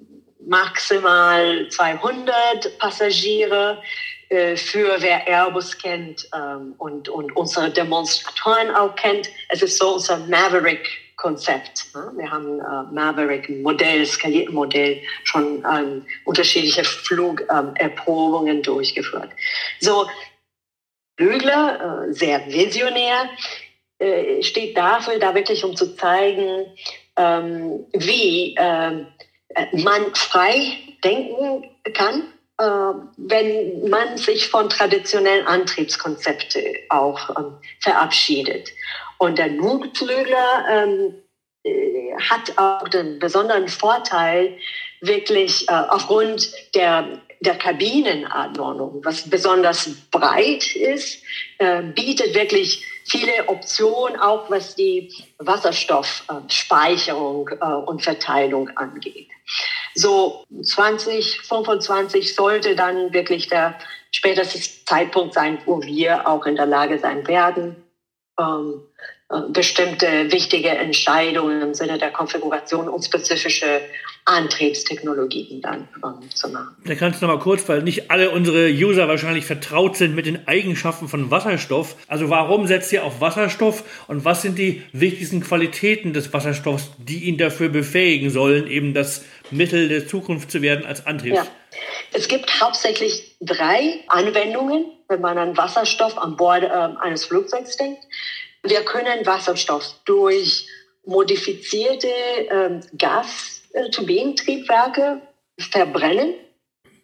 [0.45, 3.81] maximal 200 Passagiere,
[4.29, 9.29] äh, für wer Airbus kennt ähm, und, und unsere Demonstratoren auch kennt.
[9.49, 10.87] Es ist so unser Maverick
[11.21, 11.93] Konzept.
[11.93, 12.11] Ne?
[12.15, 19.29] Wir haben äh, Maverick Modell, skalierten Modell, schon ähm, unterschiedliche Flugerprobungen ähm, durchgeführt.
[19.79, 20.07] So,
[21.17, 23.29] Flügler, äh, sehr visionär,
[23.99, 26.65] äh, steht dafür, da wirklich um zu zeigen,
[27.17, 29.07] ähm, wie ähm,
[29.73, 32.23] man frei denken kann,
[32.57, 32.63] äh,
[33.17, 38.69] wenn man sich von traditionellen Antriebskonzepten auch ähm, verabschiedet.
[39.21, 41.13] Und der Notflügler ähm,
[41.63, 44.57] äh, hat auch den besonderen Vorteil,
[44.99, 51.21] wirklich äh, aufgrund der, der Kabinenanordnung, was besonders breit ist,
[51.59, 59.27] äh, bietet wirklich viele Optionen, auch was die Wasserstoffspeicherung äh, und Verteilung angeht.
[59.93, 63.77] So 2025 sollte dann wirklich der
[64.09, 67.75] späteste Zeitpunkt sein, wo wir auch in der Lage sein werden,
[68.39, 68.90] ähm, äh,
[69.49, 73.81] bestimmte wichtige Entscheidungen im Sinne der Konfiguration und spezifische
[74.25, 76.75] Antriebstechnologien dann ähm, zu machen.
[76.85, 80.25] Da kannst du noch mal kurz, weil nicht alle unsere User wahrscheinlich vertraut sind mit
[80.25, 81.95] den Eigenschaften von Wasserstoff.
[82.07, 87.23] Also warum setzt ihr auf Wasserstoff und was sind die wichtigsten Qualitäten des Wasserstoffs, die
[87.23, 91.33] ihn dafür befähigen sollen, eben das Mittel der Zukunft zu werden als Antrieb?
[91.35, 91.47] Ja.
[92.13, 98.03] Es gibt hauptsächlich drei Anwendungen, wenn man an Wasserstoff an Bord äh, eines Flugzeugs denkt.
[98.63, 100.67] Wir können Wasserstoff durch
[101.03, 105.21] modifizierte äh, Gasturbinentriebwerke
[105.57, 106.35] verbrennen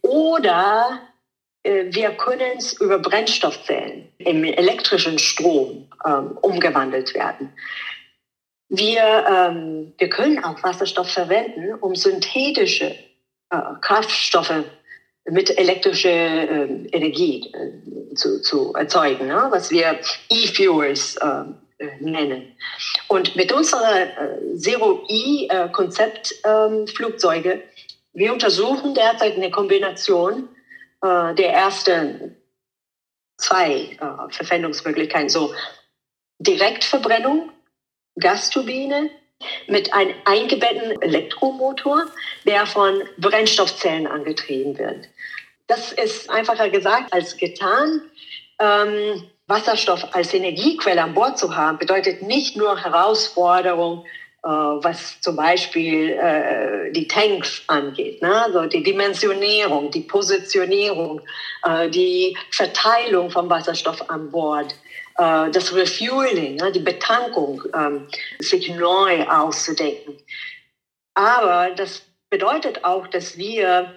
[0.02, 1.02] oder
[1.64, 7.54] äh, wir können es über Brennstoffzellen im elektrischen Strom ähm, umgewandelt werden.
[8.70, 12.94] Wir, ähm, wir können auch Wasserstoff verwenden, um synthetische
[13.50, 14.66] äh, Kraftstoffe
[15.30, 17.72] mit elektrischer äh, Energie äh,
[18.16, 19.48] zu, zu erzeugen, ne?
[19.50, 21.44] was wir E-Fuels äh,
[22.00, 22.56] nennen.
[23.08, 27.62] Und mit unserer äh, Zero-E-Konzept-Flugzeuge, ähm,
[28.14, 30.50] wir untersuchen derzeit eine Kombination
[31.02, 32.36] äh, der ersten
[33.38, 35.54] zwei äh, Verwendungsmöglichkeiten, so
[36.40, 37.52] Direktverbrennung,
[38.20, 39.12] Gasturbine
[39.68, 42.06] mit einem eingebetteten Elektromotor,
[42.46, 45.08] der von Brennstoffzellen angetrieben wird.
[45.68, 48.02] Das ist einfacher gesagt als getan.
[48.60, 54.06] Ähm, Wasserstoff als Energiequelle an Bord zu haben, bedeutet nicht nur Herausforderung
[54.48, 58.44] was zum Beispiel äh, die Tanks angeht, ne?
[58.44, 61.22] also die Dimensionierung, die Positionierung,
[61.64, 64.74] äh, die Verteilung vom Wasserstoff an Bord,
[65.18, 68.08] äh, das Refueling, die Betankung, ähm,
[68.40, 70.18] sich neu auszudenken.
[71.14, 73.96] Aber das bedeutet auch, dass wir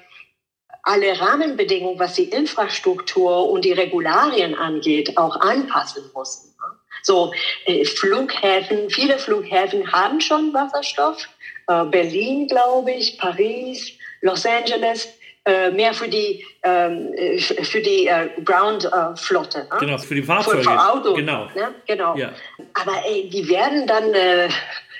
[0.82, 6.54] alle Rahmenbedingungen, was die Infrastruktur und die Regularien angeht, auch anpassen müssen.
[7.02, 7.32] So,
[7.66, 11.28] äh, Flughäfen, viele Flughäfen haben schon Wasserstoff.
[11.66, 15.08] Äh, Berlin, glaube ich, Paris, Los Angeles,
[15.44, 19.68] äh, mehr für die, ähm, äh, für die äh, Ground-Flotte.
[19.70, 20.58] Äh, genau, für die Fahrzeuge.
[20.58, 21.16] Für, für Autos.
[21.16, 21.46] Genau.
[21.54, 21.74] Ne?
[21.86, 22.16] genau.
[22.16, 22.32] Ja.
[22.74, 24.12] Aber ey, die werden dann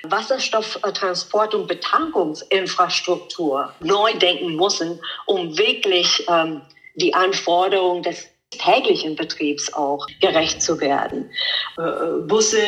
[0.03, 6.61] Wasserstofftransport- und Betankungsinfrastruktur neu denken müssen, um wirklich ähm,
[6.95, 11.31] die Anforderungen des täglichen Betriebs auch gerecht zu werden.
[11.77, 12.63] Äh, äh, Busse,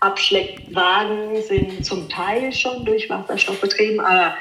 [0.00, 4.32] Abschleckwagen sind zum Teil schon durch Wasserstoff betrieben, aber äh,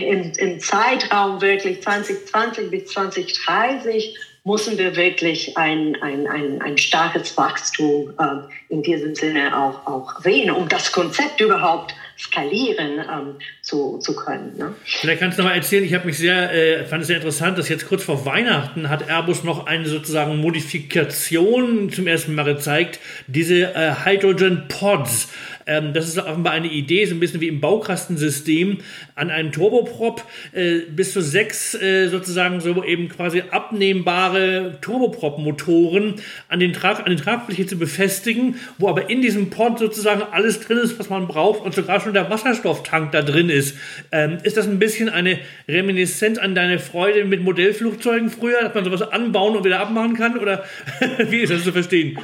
[0.00, 7.36] im, im Zeitraum wirklich 2020 bis 2030 müssen wir wirklich ein, ein, ein, ein starkes
[7.36, 13.98] Wachstum äh, in diesem Sinne auch, auch sehen, um das Konzept überhaupt skalieren ähm, zu,
[13.98, 14.56] zu können.
[14.56, 14.74] Ne?
[14.84, 17.58] Vielleicht kannst du noch mal erzählen, ich habe mich sehr, äh, fand es sehr interessant,
[17.58, 23.00] dass jetzt kurz vor Weihnachten hat Airbus noch eine sozusagen Modifikation zum ersten Mal gezeigt,
[23.26, 25.28] diese äh, Hydrogen Pods.
[25.66, 28.78] Ähm, das ist offenbar eine Idee, so ein bisschen wie im Baukastensystem,
[29.14, 36.14] an einen Turboprop äh, bis zu sechs äh, sozusagen so eben quasi abnehmbare Turboprop-Motoren
[36.48, 40.60] an, den Trag, an den Tragfläche zu befestigen, wo aber in diesem Pod sozusagen alles
[40.60, 43.76] drin ist, was man braucht und sogar schon der Wasserstofftank da drin ist.
[44.12, 48.84] Ähm, ist das ein bisschen eine Reminiszenz an deine Freude mit Modellflugzeugen früher, dass man
[48.84, 50.38] sowas anbauen und wieder abmachen kann?
[50.38, 50.64] Oder
[51.18, 52.18] wie ist das zu verstehen?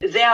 [0.00, 0.32] Sehr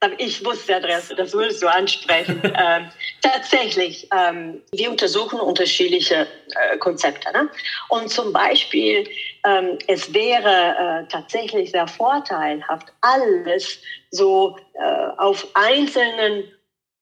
[0.00, 2.40] aufmerksam ich wusste Adresse, das würdest du ansprechen.
[2.44, 2.90] ähm,
[3.22, 7.32] tatsächlich, ähm, wir untersuchen unterschiedliche äh, Konzepte.
[7.32, 7.48] Ne?
[7.88, 9.08] Und zum Beispiel,
[9.44, 13.80] ähm, es wäre äh, tatsächlich sehr vorteilhaft, alles
[14.10, 16.44] so äh, auf einzelnen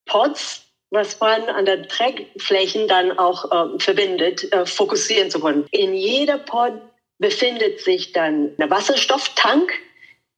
[0.06, 5.66] Pods, was man an den Trägflächen dann auch äh, verbindet, äh, fokussieren zu können.
[5.72, 6.74] In jeder Pod
[7.18, 9.72] befindet sich dann ein Wasserstofftank,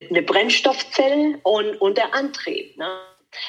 [0.08, 2.76] eine Brennstoffzelle und, und der Antrieb.
[2.76, 2.88] Ne?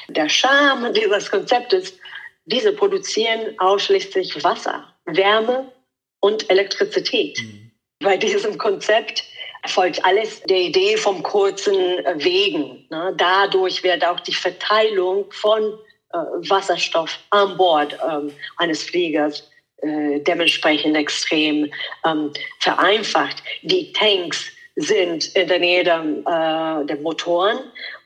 [0.08, 1.98] Der Charme dieses Konzeptes,
[2.44, 5.72] diese produzieren ausschließlich Wasser, Wärme
[6.20, 7.38] und Elektrizität.
[7.40, 7.70] Mhm.
[8.00, 9.24] Bei diesem Konzept
[9.62, 11.76] erfolgt alles der Idee vom kurzen
[12.16, 12.86] Wegen.
[12.90, 13.14] Ne?
[13.16, 15.78] Dadurch wird auch die Verteilung von
[16.12, 19.50] äh, Wasserstoff an Bord ähm, eines Fliegers
[19.82, 21.70] äh, dementsprechend extrem
[22.04, 23.42] ähm, vereinfacht.
[23.62, 27.58] Die Tanks sind in der Nähe der, äh, der Motoren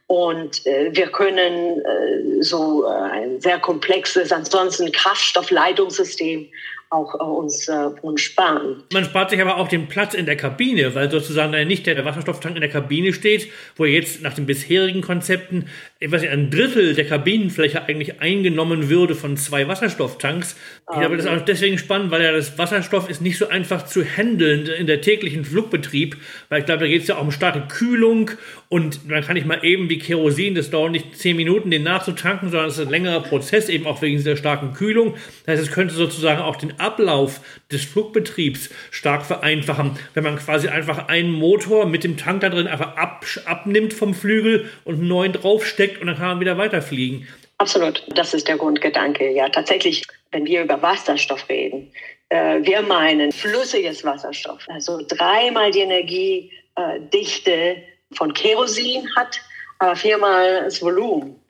[0.07, 6.47] und äh, wir können äh, so äh, ein sehr komplexes, ansonsten Kraftstoffleitungssystem
[6.91, 8.83] auch äh, uns, äh, uns sparen.
[8.93, 12.55] Man spart sich aber auch den Platz in der Kabine, weil sozusagen nicht der Wasserstofftank
[12.55, 15.69] in der Kabine steht, wo jetzt nach den bisherigen Konzepten
[16.05, 20.55] etwas ein Drittel der Kabinenfläche eigentlich eingenommen würde von zwei Wasserstofftanks.
[20.93, 23.87] Ich glaube, das ist auch deswegen spannend, weil ja das Wasserstoff ist nicht so einfach
[23.87, 26.19] zu handeln in der täglichen Flugbetrieb,
[26.51, 28.31] weil ich glaube, da geht es ja auch um starke Kühlung
[28.69, 32.51] und man kann nicht mal eben wie Kerosin, das dauert nicht zehn Minuten, den nachzutanken,
[32.51, 35.15] sondern es ist ein längerer Prozess, eben auch wegen dieser starken Kühlung.
[35.47, 37.41] Das heißt, es könnte sozusagen auch den Ablauf
[37.73, 42.67] des Flugbetriebs stark vereinfachen, wenn man quasi einfach einen Motor mit dem Tank da drin
[42.67, 47.27] einfach ab, abnimmt vom Flügel und einen neuen draufsteckt und dann kann man wieder weiterfliegen.
[47.59, 49.31] Absolut, das ist der Grundgedanke.
[49.31, 50.03] Ja, tatsächlich,
[50.33, 51.93] wenn wir über Wasserstoff reden,
[52.31, 57.77] äh, wir meinen flüssiges Wasserstoff, also dreimal die Energiedichte
[58.13, 59.41] von Kerosin hat,
[59.79, 61.41] aber viermal das Volumen.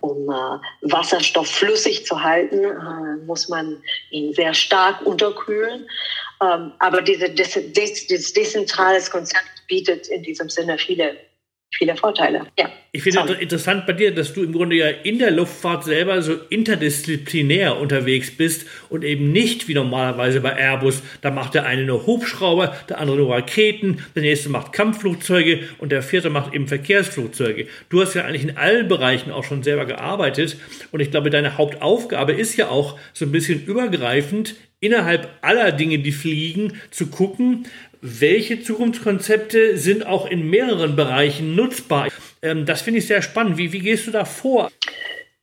[0.00, 5.86] Um äh, Wasserstoff flüssig zu halten, äh, muss man ihn sehr stark unterkühlen.
[6.42, 7.72] Ähm, aber diese, dieses,
[8.06, 11.16] dieses dezentrales Konzept bietet in diesem Sinne viele
[11.72, 12.46] viele Vorteile.
[12.58, 12.68] Ja.
[12.92, 16.22] Ich finde es interessant bei dir, dass du im Grunde ja in der Luftfahrt selber
[16.22, 21.84] so interdisziplinär unterwegs bist und eben nicht wie normalerweise bei Airbus, da macht der eine
[21.84, 26.68] nur Hubschrauber, der andere nur Raketen, der nächste macht Kampfflugzeuge und der vierte macht eben
[26.68, 27.66] Verkehrsflugzeuge.
[27.88, 30.56] Du hast ja eigentlich in allen Bereichen auch schon selber gearbeitet
[30.92, 35.98] und ich glaube, deine Hauptaufgabe ist ja auch so ein bisschen übergreifend innerhalb aller Dinge,
[35.98, 37.66] die fliegen, zu gucken,
[38.06, 42.08] welche Zukunftskonzepte sind auch in mehreren Bereichen nutzbar.
[42.42, 43.56] Ähm, das finde ich sehr spannend.
[43.56, 44.70] Wie, wie gehst du da vor?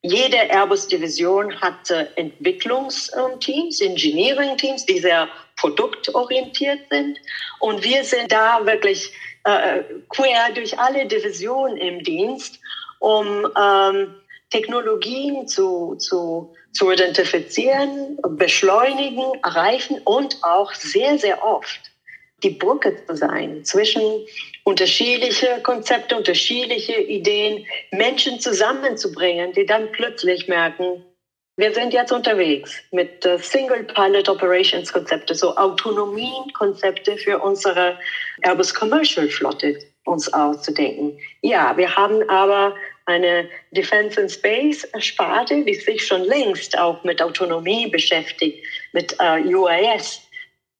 [0.04, 7.18] Jede Airbus-Division hat äh, Entwicklungsteams, Engineering-Teams, die sehr produktorientiert sind.
[7.60, 9.12] Und wir sind da wirklich
[9.44, 12.60] äh, quer durch alle Divisionen im Dienst,
[13.00, 14.14] um ähm,
[14.52, 21.91] Technologien zu, zu, zu identifizieren, beschleunigen, erreichen und auch sehr, sehr oft
[22.44, 24.02] die Brücke zu sein zwischen
[24.64, 31.04] unterschiedliche Konzepte, unterschiedliche Ideen, Menschen zusammenzubringen, die dann plötzlich merken,
[31.58, 38.00] wir sind jetzt unterwegs mit äh, Single Pilot Operations Konzepte, so Autonomiekonzepte für unsere
[38.42, 41.20] Airbus Commercial Flotte uns auszudenken.
[41.42, 42.76] Ja, wir haben aber
[43.06, 49.44] eine Defense and Space Sparte, die sich schon längst auch mit Autonomie beschäftigt, mit äh,
[49.54, 50.22] UAS.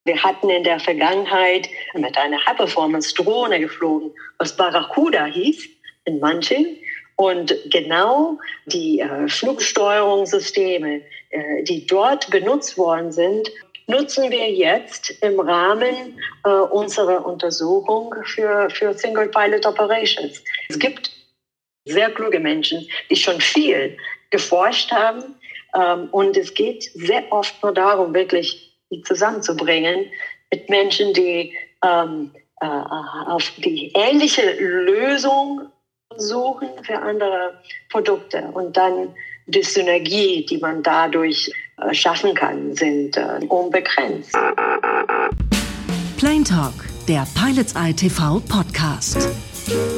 [0.04, 5.68] Wir hatten in der Vergangenheit mit einer High-Performance-Drohne geflogen, was Barracuda hieß,
[6.06, 6.78] in manchen.
[7.18, 13.52] Und genau die äh, Flugsteuerungssysteme, äh, die dort benutzt worden sind,
[13.86, 20.44] nutzen wir jetzt im Rahmen äh, unserer Untersuchung für, für Single Pilot Operations.
[20.70, 21.12] Es gibt
[21.86, 23.98] sehr kluge Menschen, die schon viel
[24.32, 25.36] geforscht haben.
[25.76, 30.06] Ähm, und es geht sehr oft nur darum, wirklich die zusammenzubringen
[30.52, 35.62] mit Menschen, die ähm, äh, auf die ähnliche Lösung
[36.18, 39.10] suchen für andere Produkte und dann
[39.48, 44.38] die Synergie, die man dadurch äh, schaffen kann, sind äh, unbegrenzt.
[46.18, 46.74] Plain Talk,
[47.08, 49.30] der Pilots Eye TV Podcast.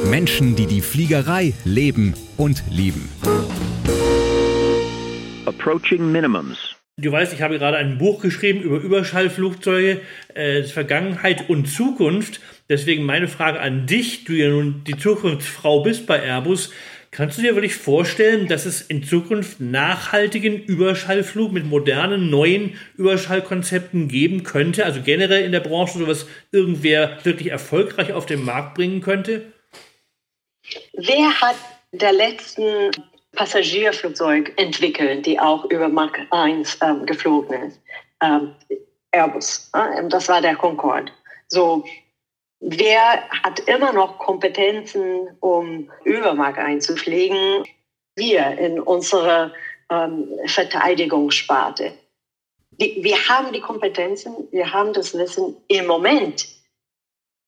[0.06, 3.10] Menschen, die die Fliegerei leben und lieben.
[5.46, 6.63] Approaching Minimums.
[6.96, 10.00] Du weißt, ich habe gerade ein Buch geschrieben über Überschallflugzeuge,
[10.34, 12.40] äh, Vergangenheit und Zukunft.
[12.68, 16.70] Deswegen meine Frage an dich, du ja nun die Zukunftsfrau bist bei Airbus.
[17.10, 24.06] Kannst du dir wirklich vorstellen, dass es in Zukunft nachhaltigen Überschallflug mit modernen, neuen Überschallkonzepten
[24.06, 24.84] geben könnte?
[24.84, 29.52] Also generell in der Branche sowas irgendwer wirklich erfolgreich auf den Markt bringen könnte?
[30.92, 31.56] Wer hat
[31.92, 32.90] der letzten
[33.34, 37.80] Passagierflugzeug entwickelt, die auch über Mach 1 ähm, geflogen ist?
[38.22, 38.54] Ähm,
[39.12, 39.70] Airbus.
[39.74, 41.12] Äh, das war der Concorde.
[41.48, 41.84] So,
[42.66, 47.64] Wer hat immer noch Kompetenzen, um Übermark einzupflegen?
[48.16, 49.52] Wir in unserer
[49.90, 51.92] ähm, Verteidigungssparte.
[52.78, 56.46] Wir haben die Kompetenzen, wir haben das Wissen im Moment.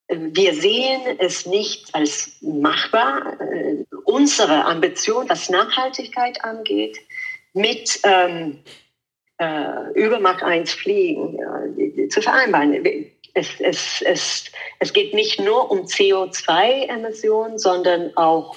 [0.08, 3.40] Wir sehen es nicht als machbar.
[3.40, 6.98] Äh, unsere Ambition, was Nachhaltigkeit angeht,
[7.54, 8.60] mit ähm,
[9.38, 11.38] äh, Übermacht 1 fliegen
[11.76, 12.72] äh, zu vereinbaren
[13.36, 14.44] es, es, es,
[14.78, 18.56] es geht nicht nur um CO2-Emissionen, sondern auch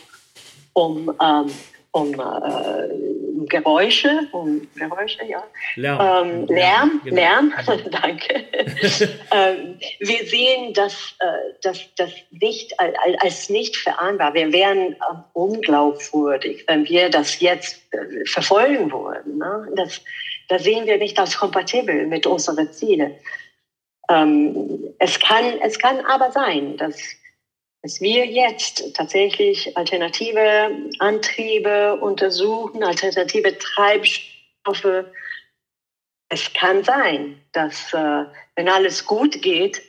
[0.73, 1.51] um, ähm,
[1.91, 5.43] um äh, Geräusche, um Geräusche, ja.
[5.75, 6.29] Lärm.
[6.29, 7.15] Ähm, Lärm, genau.
[7.15, 7.53] Lärm,
[7.91, 8.45] danke.
[9.31, 11.25] ähm, wir sehen das, äh,
[11.61, 12.75] das, das nicht
[13.21, 14.33] als nicht vereinbar.
[14.33, 14.97] Wir wären äh,
[15.33, 19.37] unglaubwürdig, wenn wir das jetzt äh, verfolgen würden.
[19.37, 19.69] Ne?
[19.75, 20.01] Das,
[20.47, 23.15] das sehen wir nicht als kompatibel mit unseren Zielen.
[24.09, 26.97] Ähm, es, kann, es kann aber sein, dass,
[27.81, 35.05] dass wir jetzt tatsächlich alternative Antriebe untersuchen, alternative Treibstoffe.
[36.29, 38.25] Es kann sein, dass, äh,
[38.55, 39.81] wenn alles gut geht,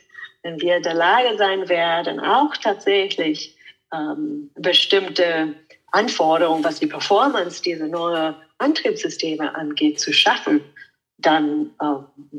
[0.43, 3.55] wenn wir in der Lage sein werden, auch tatsächlich
[3.93, 5.55] ähm, bestimmte
[5.91, 10.63] Anforderungen, was die Performance dieser neuen Antriebssysteme angeht, zu schaffen,
[11.17, 12.29] dann äh,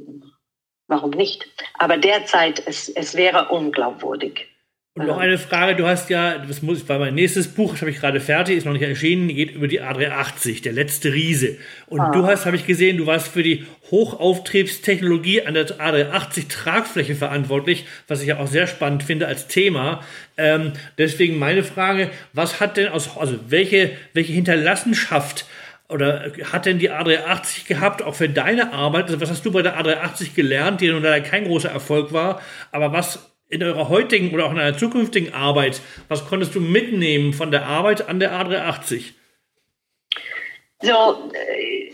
[0.88, 1.46] warum nicht?
[1.78, 4.51] Aber derzeit, es, es wäre unglaubwürdig.
[4.94, 7.90] Und noch eine Frage, du hast ja, das muss, war mein nächstes Buch, das habe
[7.90, 11.56] ich gerade fertig, ist noch nicht erschienen, geht über die A380, der letzte Riese.
[11.86, 12.10] Und ah.
[12.10, 17.86] du hast, habe ich gesehen, du warst für die Hochauftriebstechnologie an der A380 Tragfläche verantwortlich,
[18.06, 20.02] was ich ja auch sehr spannend finde als Thema.
[20.36, 25.46] Ähm, deswegen meine Frage, was hat denn aus, also welche, welche Hinterlassenschaft
[25.88, 29.06] oder hat denn die A380 gehabt, auch für deine Arbeit?
[29.06, 32.42] Also was hast du bei der A380 gelernt, die nun leider kein großer Erfolg war,
[32.72, 37.34] aber was in eurer heutigen oder auch in einer zukünftigen Arbeit, was konntest du mitnehmen
[37.34, 39.12] von der Arbeit an der A380?
[40.80, 41.92] So, äh,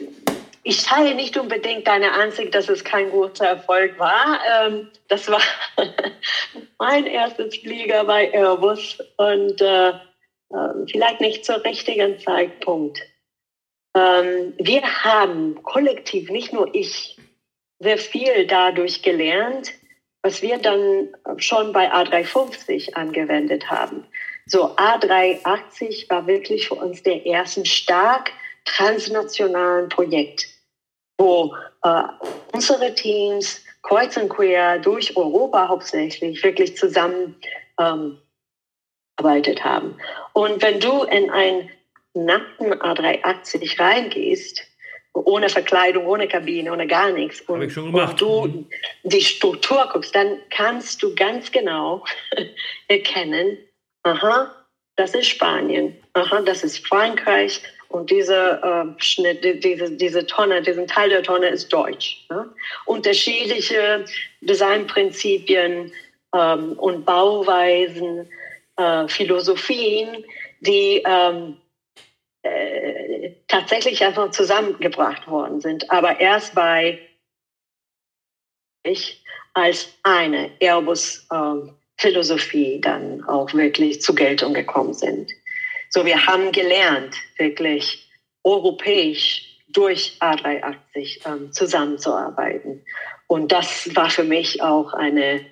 [0.63, 4.39] ich teile nicht unbedingt deine Ansicht, dass es kein großer Erfolg war.
[4.67, 5.41] Ähm, das war
[6.79, 13.01] mein erstes Flieger bei Airbus und äh, äh, vielleicht nicht zur richtigen Zeitpunkt.
[13.97, 17.17] Ähm, wir haben kollektiv, nicht nur ich,
[17.81, 19.73] sehr viel dadurch gelernt,
[20.23, 24.07] was wir dann schon bei A350 angewendet haben.
[24.47, 28.33] So A380 war wirklich für uns der erste stark
[28.65, 30.47] transnationalen Projekt,
[31.19, 32.03] wo äh,
[32.53, 37.37] unsere Teams kreuz und quer durch Europa hauptsächlich wirklich zusammen
[37.79, 38.19] ähm,
[39.17, 39.97] arbeitet haben.
[40.33, 41.71] Und wenn du in ein
[42.15, 44.63] nackten A380 reingehst,
[45.25, 48.67] ohne Verkleidung, ohne Kabine, ohne gar nichts, und, und du
[49.05, 52.05] die Struktur guckst, dann kannst du ganz genau
[52.89, 53.59] erkennen,
[54.03, 54.53] aha,
[54.97, 60.87] das ist Spanien, aha, das ist Frankreich und diese äh, Schnitt, diese, diese Tonne, diesen
[60.87, 62.27] Teil der Tonne ist deutsch.
[62.31, 62.49] Ne?
[62.85, 64.05] Unterschiedliche
[64.43, 65.91] Designprinzipien
[66.35, 68.29] ähm, und Bauweisen,
[68.77, 70.25] äh, Philosophien,
[70.61, 71.57] die ähm,
[72.49, 76.99] äh, tatsächlich einfach zusammengebracht worden sind, aber erst bei
[78.83, 79.23] ich
[79.55, 85.33] als eine Airbus-Philosophie ähm, dann auch wirklich zur Geltung gekommen sind.
[85.91, 88.09] So, wir haben gelernt, wirklich
[88.45, 92.85] europäisch durch A380 ähm, zusammenzuarbeiten.
[93.27, 95.45] Und das war für mich auch eine,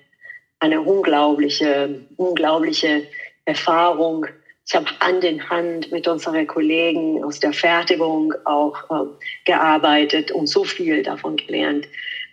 [0.59, 3.07] eine unglaubliche, unglaubliche
[3.45, 4.25] Erfahrung,
[4.67, 9.11] ich habe Hand in Hand mit unseren Kollegen aus der Fertigung auch ähm,
[9.45, 11.87] gearbeitet und so viel davon gelernt.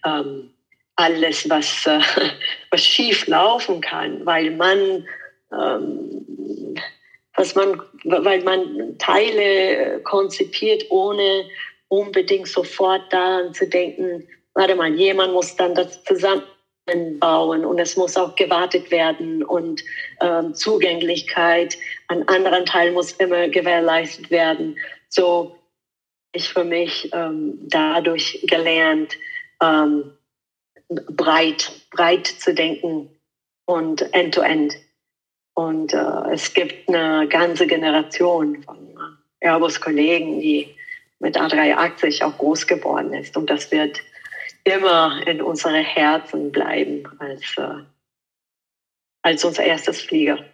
[0.04, 0.50] Ähm,
[0.96, 2.00] alles, was, äh,
[2.70, 5.06] was schief laufen kann, weil man,
[5.52, 6.74] ähm,
[7.36, 11.44] was man, weil man Teile konzipiert, ohne
[11.86, 16.42] unbedingt sofort daran zu denken, warte mal, jemand muss dann das zusammen
[17.18, 19.82] bauen und es muss auch gewartet werden und
[20.20, 21.78] ähm, Zugänglichkeit
[22.08, 24.76] an anderen Teilen muss immer gewährleistet werden.
[25.08, 25.56] So
[26.32, 29.16] ich für mich ähm, dadurch gelernt,
[29.62, 30.12] ähm,
[30.88, 33.08] breit, breit zu denken
[33.64, 34.74] und end-to-end.
[34.74, 34.80] -end.
[35.54, 38.76] Und äh, es gibt eine ganze Generation von
[39.40, 40.74] Airbus-Kollegen, die
[41.20, 43.36] mit A380 auch groß geworden ist.
[43.36, 44.00] Und das wird
[44.64, 47.84] immer in unsere Herzen bleiben als, äh,
[49.22, 50.44] als unser erstes Flieger.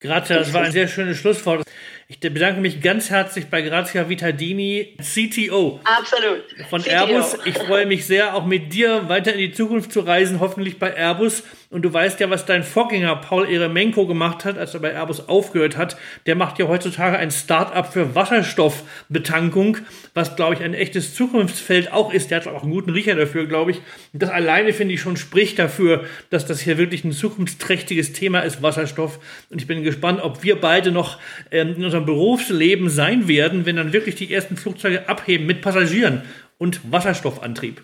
[0.00, 1.64] Grazie, das war ein sehr schönes Schlusswort.
[2.08, 5.80] Ich bedanke mich ganz herzlich bei Grazia Vitadini, CTO.
[5.84, 6.44] Absolut.
[6.68, 6.90] Von CTO.
[6.90, 7.38] Airbus.
[7.44, 10.92] Ich freue mich sehr, auch mit dir weiter in die Zukunft zu reisen, hoffentlich bei
[10.92, 11.44] Airbus.
[11.72, 15.26] Und du weißt ja, was dein Vorgänger Paul Eremenko gemacht hat, als er bei Airbus
[15.30, 15.96] aufgehört hat.
[16.26, 19.78] Der macht ja heutzutage ein Start-up für Wasserstoffbetankung,
[20.12, 22.30] was, glaube ich, ein echtes Zukunftsfeld auch ist.
[22.30, 23.80] Der hat auch einen guten Riecher dafür, glaube ich.
[24.12, 28.62] Das alleine, finde ich, schon spricht dafür, dass das hier wirklich ein zukunftsträchtiges Thema ist,
[28.62, 29.18] Wasserstoff.
[29.48, 31.18] Und ich bin gespannt, ob wir beide noch
[31.50, 36.20] ähm, in unserem Berufsleben sein werden, wenn dann wirklich die ersten Flugzeuge abheben mit Passagieren
[36.58, 37.82] und Wasserstoffantrieb.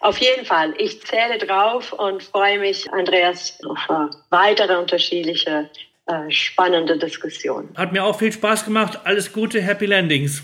[0.00, 0.74] Auf jeden Fall.
[0.78, 5.70] Ich zähle drauf und freue mich, Andreas, auf äh, weitere unterschiedliche
[6.06, 7.74] äh, spannende Diskussionen.
[7.76, 9.00] Hat mir auch viel Spaß gemacht.
[9.04, 10.42] Alles Gute, Happy Landings.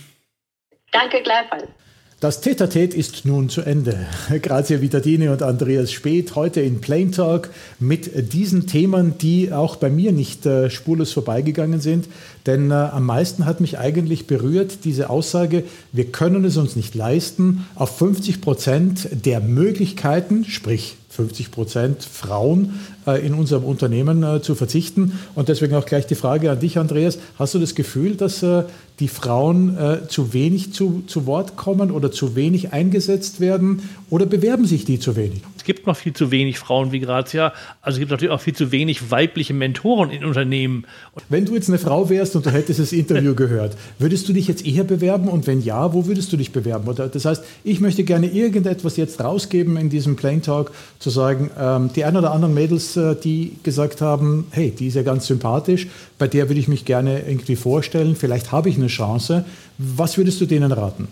[0.90, 1.68] Danke gleichfalls.
[2.24, 4.06] Das Tetatet ist nun zu Ende.
[4.40, 9.90] Grazia Vitadini und Andreas Speth heute in Plain Talk mit diesen Themen, die auch bei
[9.90, 12.08] mir nicht äh, spurlos vorbeigegangen sind.
[12.46, 16.94] Denn äh, am meisten hat mich eigentlich berührt diese Aussage, wir können es uns nicht
[16.94, 24.42] leisten, auf 50 Prozent der Möglichkeiten, sprich 50 Prozent Frauen äh, in unserem Unternehmen äh,
[24.42, 25.18] zu verzichten.
[25.34, 27.18] Und deswegen auch gleich die Frage an dich, Andreas.
[27.38, 28.64] Hast du das Gefühl, dass äh,
[29.00, 29.76] die Frauen
[30.08, 35.00] zu wenig zu, zu Wort kommen oder zu wenig eingesetzt werden oder bewerben sich die
[35.00, 35.42] zu wenig?
[35.64, 37.54] Es gibt noch viel zu wenig Frauen wie Grazia.
[37.80, 40.84] Also es gibt natürlich auch viel zu wenig weibliche Mentoren in Unternehmen.
[41.30, 44.46] Wenn du jetzt eine Frau wärst und du hättest das Interview gehört, würdest du dich
[44.46, 45.26] jetzt eher bewerben?
[45.26, 46.86] Und wenn ja, wo würdest du dich bewerben?
[46.86, 51.50] Oder das heißt, ich möchte gerne irgendetwas jetzt rausgeben in diesem Plain Talk zu sagen,
[51.58, 55.26] ähm, die ein oder anderen Mädels, äh, die gesagt haben, hey, die ist ja ganz
[55.26, 55.86] sympathisch,
[56.18, 59.46] bei der würde ich mich gerne irgendwie vorstellen, vielleicht habe ich eine Chance.
[59.78, 61.08] Was würdest du denen raten?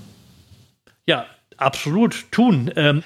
[1.06, 1.24] Ja,
[1.56, 2.70] absolut tun.
[2.76, 3.02] Ähm,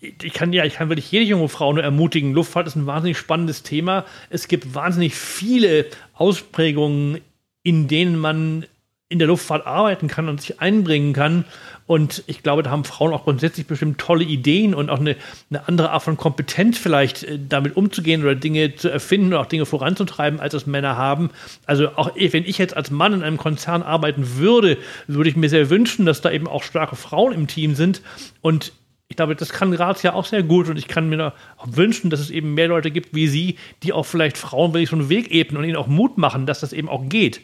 [0.00, 2.32] ich kann ja, ich kann wirklich jede junge Frau nur ermutigen.
[2.32, 4.04] Luftfahrt ist ein wahnsinnig spannendes Thema.
[4.30, 7.20] Es gibt wahnsinnig viele Ausprägungen,
[7.62, 8.64] in denen man
[9.10, 11.46] in der Luftfahrt arbeiten kann und sich einbringen kann.
[11.86, 15.16] Und ich glaube, da haben Frauen auch grundsätzlich bestimmt tolle Ideen und auch eine,
[15.48, 19.46] eine andere Art von Kompetenz vielleicht äh, damit umzugehen oder Dinge zu erfinden oder auch
[19.46, 21.30] Dinge voranzutreiben, als es Männer haben.
[21.64, 24.76] Also auch wenn ich jetzt als Mann in einem Konzern arbeiten würde,
[25.06, 28.02] würde ich mir sehr wünschen, dass da eben auch starke Frauen im Team sind.
[28.42, 28.72] Und
[29.18, 32.20] glaube, das kann Graz ja auch sehr gut und ich kann mir auch wünschen, dass
[32.20, 35.30] es eben mehr Leute gibt wie Sie, die auch vielleicht Frauen wirklich so einen Weg
[35.30, 37.40] ebnen und ihnen auch Mut machen, dass das eben auch geht.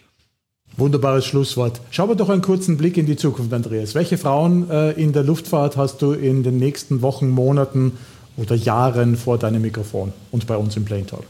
[0.77, 1.81] Wunderbares Schlusswort.
[1.91, 3.95] Schauen wir doch einen kurzen Blick in die Zukunft, Andreas.
[3.95, 7.93] Welche Frauen äh, in der Luftfahrt hast du in den nächsten Wochen, Monaten
[8.37, 11.25] oder Jahren vor deinem Mikrofon und bei uns im Plane Talk?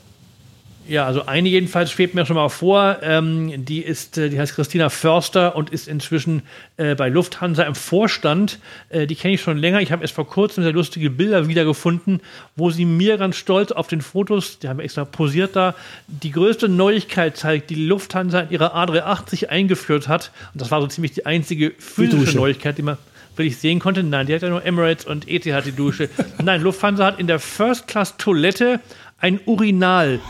[0.87, 2.99] Ja, also eine jedenfalls schwebt mir schon mal vor.
[3.01, 6.43] Ähm, die ist, äh, die heißt Christina Förster und ist inzwischen
[6.77, 8.59] äh, bei Lufthansa im Vorstand.
[8.91, 9.81] Äh, die kenne ich schon länger.
[9.81, 12.21] Ich habe erst vor kurzem sehr lustige Bilder wiedergefunden,
[12.55, 15.75] wo sie mir ganz stolz auf den Fotos, die haben wir extra posiert da,
[16.07, 20.33] die größte Neuigkeit zeigt, die Lufthansa in ihrer A380 eingeführt hat.
[20.53, 22.99] Und das war so ziemlich die einzige physische Neuigkeit, die man
[23.37, 26.09] weil ich sehen konnte, nein, die hat ja nur Emirates und ET hat die Dusche.
[26.45, 28.79] nein, Lufthansa hat in der First Class Toilette
[29.19, 30.21] ein Urinal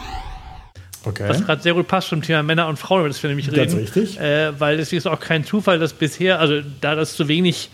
[1.04, 1.28] Okay.
[1.28, 3.56] Was gerade sehr gut passt zum Thema Männer und Frauen, über das wir nämlich reden.
[3.56, 4.18] Ganz richtig.
[4.18, 7.70] Äh, weil es ist auch kein Zufall, dass bisher, also da das zu wenig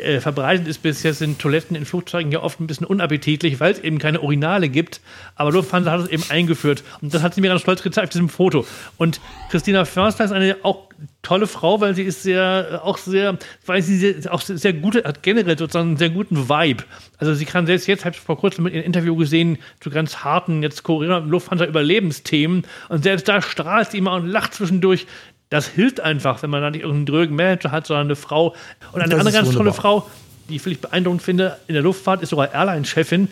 [0.00, 3.78] äh, verbreitet ist bisher, sind Toiletten in Flugzeugen ja oft ein bisschen unappetitlich, weil es
[3.78, 5.00] eben keine Urinale gibt.
[5.34, 6.84] Aber Lufthansa hat es eben eingeführt.
[7.00, 8.66] Und das hat sie mir ganz stolz gezeigt auf diesem Foto.
[8.96, 9.20] Und
[9.50, 10.88] Christina Förster ist eine auch
[11.22, 15.22] tolle Frau, weil sie ist sehr, auch sehr, weil sie sehr, auch sehr gute, hat
[15.22, 16.84] generell sozusagen einen sehr guten Vibe.
[17.18, 20.18] Also sie kann selbst jetzt, habe ich vor kurzem mit ihrem Interview gesehen, zu ganz
[20.18, 22.64] harten, jetzt Corona- und Lufthansa-Überlebensthemen.
[22.88, 25.06] Und selbst da strahlt sie immer und lacht zwischendurch
[25.50, 28.54] das hilft einfach, wenn man da nicht irgendeinen drögen Manager hat, sondern eine Frau.
[28.92, 30.08] Und eine das andere ganz tolle Frau,
[30.48, 33.28] die ich vielleicht beeindruckend finde, in der Luftfahrt ist sogar Airline-Chefin.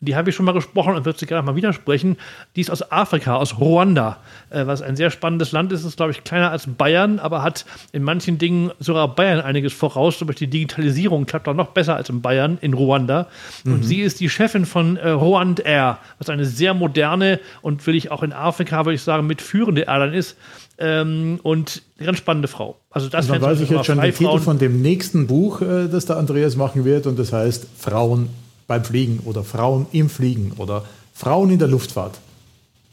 [0.00, 2.18] Die habe ich schon mal gesprochen und wird sie gerade mal widersprechen.
[2.54, 5.84] Die ist aus Afrika, aus Ruanda, äh, was ein sehr spannendes Land ist.
[5.84, 10.16] Ist, glaube ich, kleiner als Bayern, aber hat in manchen Dingen sogar Bayern einiges voraus.
[10.16, 13.26] Zum Beispiel die Digitalisierung klappt da noch besser als in Bayern, in Ruanda.
[13.64, 13.72] Mhm.
[13.72, 17.96] Und sie ist die Chefin von äh, Rwand Air, was eine sehr moderne und will
[17.96, 20.36] ich auch in Afrika, würde ich sagen, mitführende Airline ist.
[20.80, 22.76] Ähm, und eine ganz spannende Frau.
[22.90, 25.88] Also das und dann weiß ich jetzt schon den Titel von dem nächsten Buch, äh,
[25.88, 28.28] das der Andreas machen wird, und das heißt Frauen
[28.68, 32.20] beim Fliegen oder Frauen im Fliegen oder Frauen in der Luftfahrt.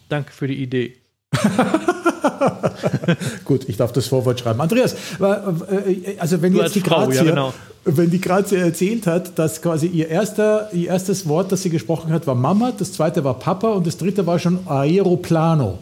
[0.10, 0.96] Danke für die Idee.
[3.46, 4.62] Gut, ich darf das Vorwort schreiben.
[4.62, 7.54] Andreas, äh, also wenn du jetzt die Grazie, ja, genau.
[7.84, 12.12] wenn die Grazie erzählt hat, dass quasi ihr, erster, ihr erstes Wort, das sie gesprochen
[12.12, 15.78] hat, war Mama, das zweite war Papa und das dritte war schon Aeroplano.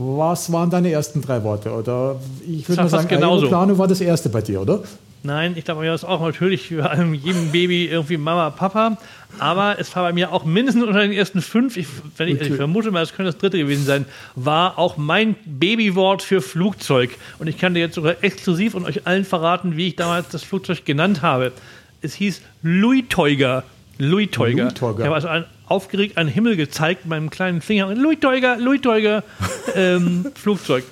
[0.00, 1.72] Was waren deine ersten drei Worte?
[1.72, 3.46] Oder ich würde mal sagen, genauso.
[3.46, 4.82] Aeroplano war das erste bei dir, oder?
[5.24, 8.96] Nein, ich glaube, das ist auch natürlich für jedem Baby irgendwie Mama, Papa.
[9.40, 12.54] Aber es war bei mir auch mindestens unter den ersten fünf, ich, wenn ich, ich
[12.54, 14.04] vermute mal, es könnte das dritte gewesen sein,
[14.36, 17.10] war auch mein Babywort für Flugzeug.
[17.40, 20.44] Und ich kann dir jetzt sogar exklusiv und euch allen verraten, wie ich damals das
[20.44, 21.52] Flugzeug genannt habe.
[22.00, 23.64] Es hieß Louis Teuger.
[23.98, 24.64] Louis Teuger.
[24.64, 25.00] Louis Teuger.
[25.00, 27.94] Ich habe also ein, aufgeregt einen Himmel gezeigt mit meinem kleinen Finger.
[27.94, 29.24] Louis Teuger, Louis Teuger,
[29.74, 30.84] ähm, Flugzeug.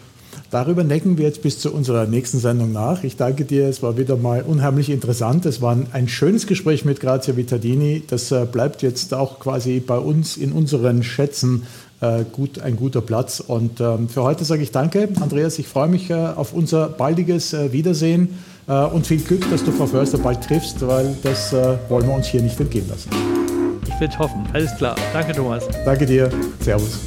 [0.51, 3.03] Darüber necken wir jetzt bis zu unserer nächsten Sendung nach.
[3.03, 5.45] Ich danke dir, es war wieder mal unheimlich interessant.
[5.45, 8.05] Es war ein schönes Gespräch mit Grazia Vittadini.
[8.07, 11.65] Das äh, bleibt jetzt auch quasi bei uns in unseren Schätzen
[12.01, 13.41] äh, gut, ein guter Platz.
[13.41, 15.59] Und ähm, für heute sage ich danke, Andreas.
[15.59, 20.19] Ich freue mich äh, auf unser baldiges Wiedersehen und viel Glück, dass du Frau Förster
[20.19, 23.56] bald triffst, weil das wollen wir uns hier nicht entgehen lassen.
[23.97, 24.47] Ich will hoffen.
[24.53, 24.95] Alles klar.
[25.15, 25.67] Danke, Thomas.
[25.87, 26.31] Danke dir.
[26.61, 27.01] Servus.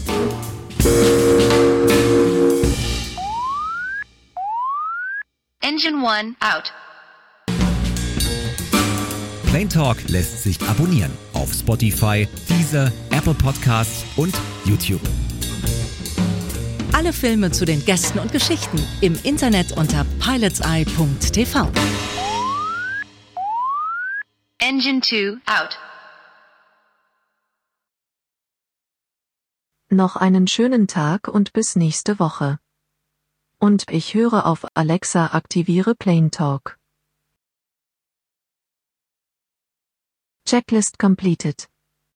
[5.61, 6.73] Engine One out.
[9.51, 14.33] Plain Talk lässt sich abonnieren auf Spotify, Deezer, Apple Podcasts und
[14.65, 15.01] YouTube.
[16.91, 21.67] Alle Filme zu den Gästen und Geschichten im Internet unter pilotseye.tv.
[24.57, 25.77] Engine 2 out.
[29.91, 32.59] Noch einen schönen Tag und bis nächste Woche.
[33.57, 36.77] Und ich höre auf Alexa aktiviere Plane Talk.
[40.45, 41.67] Checklist completed.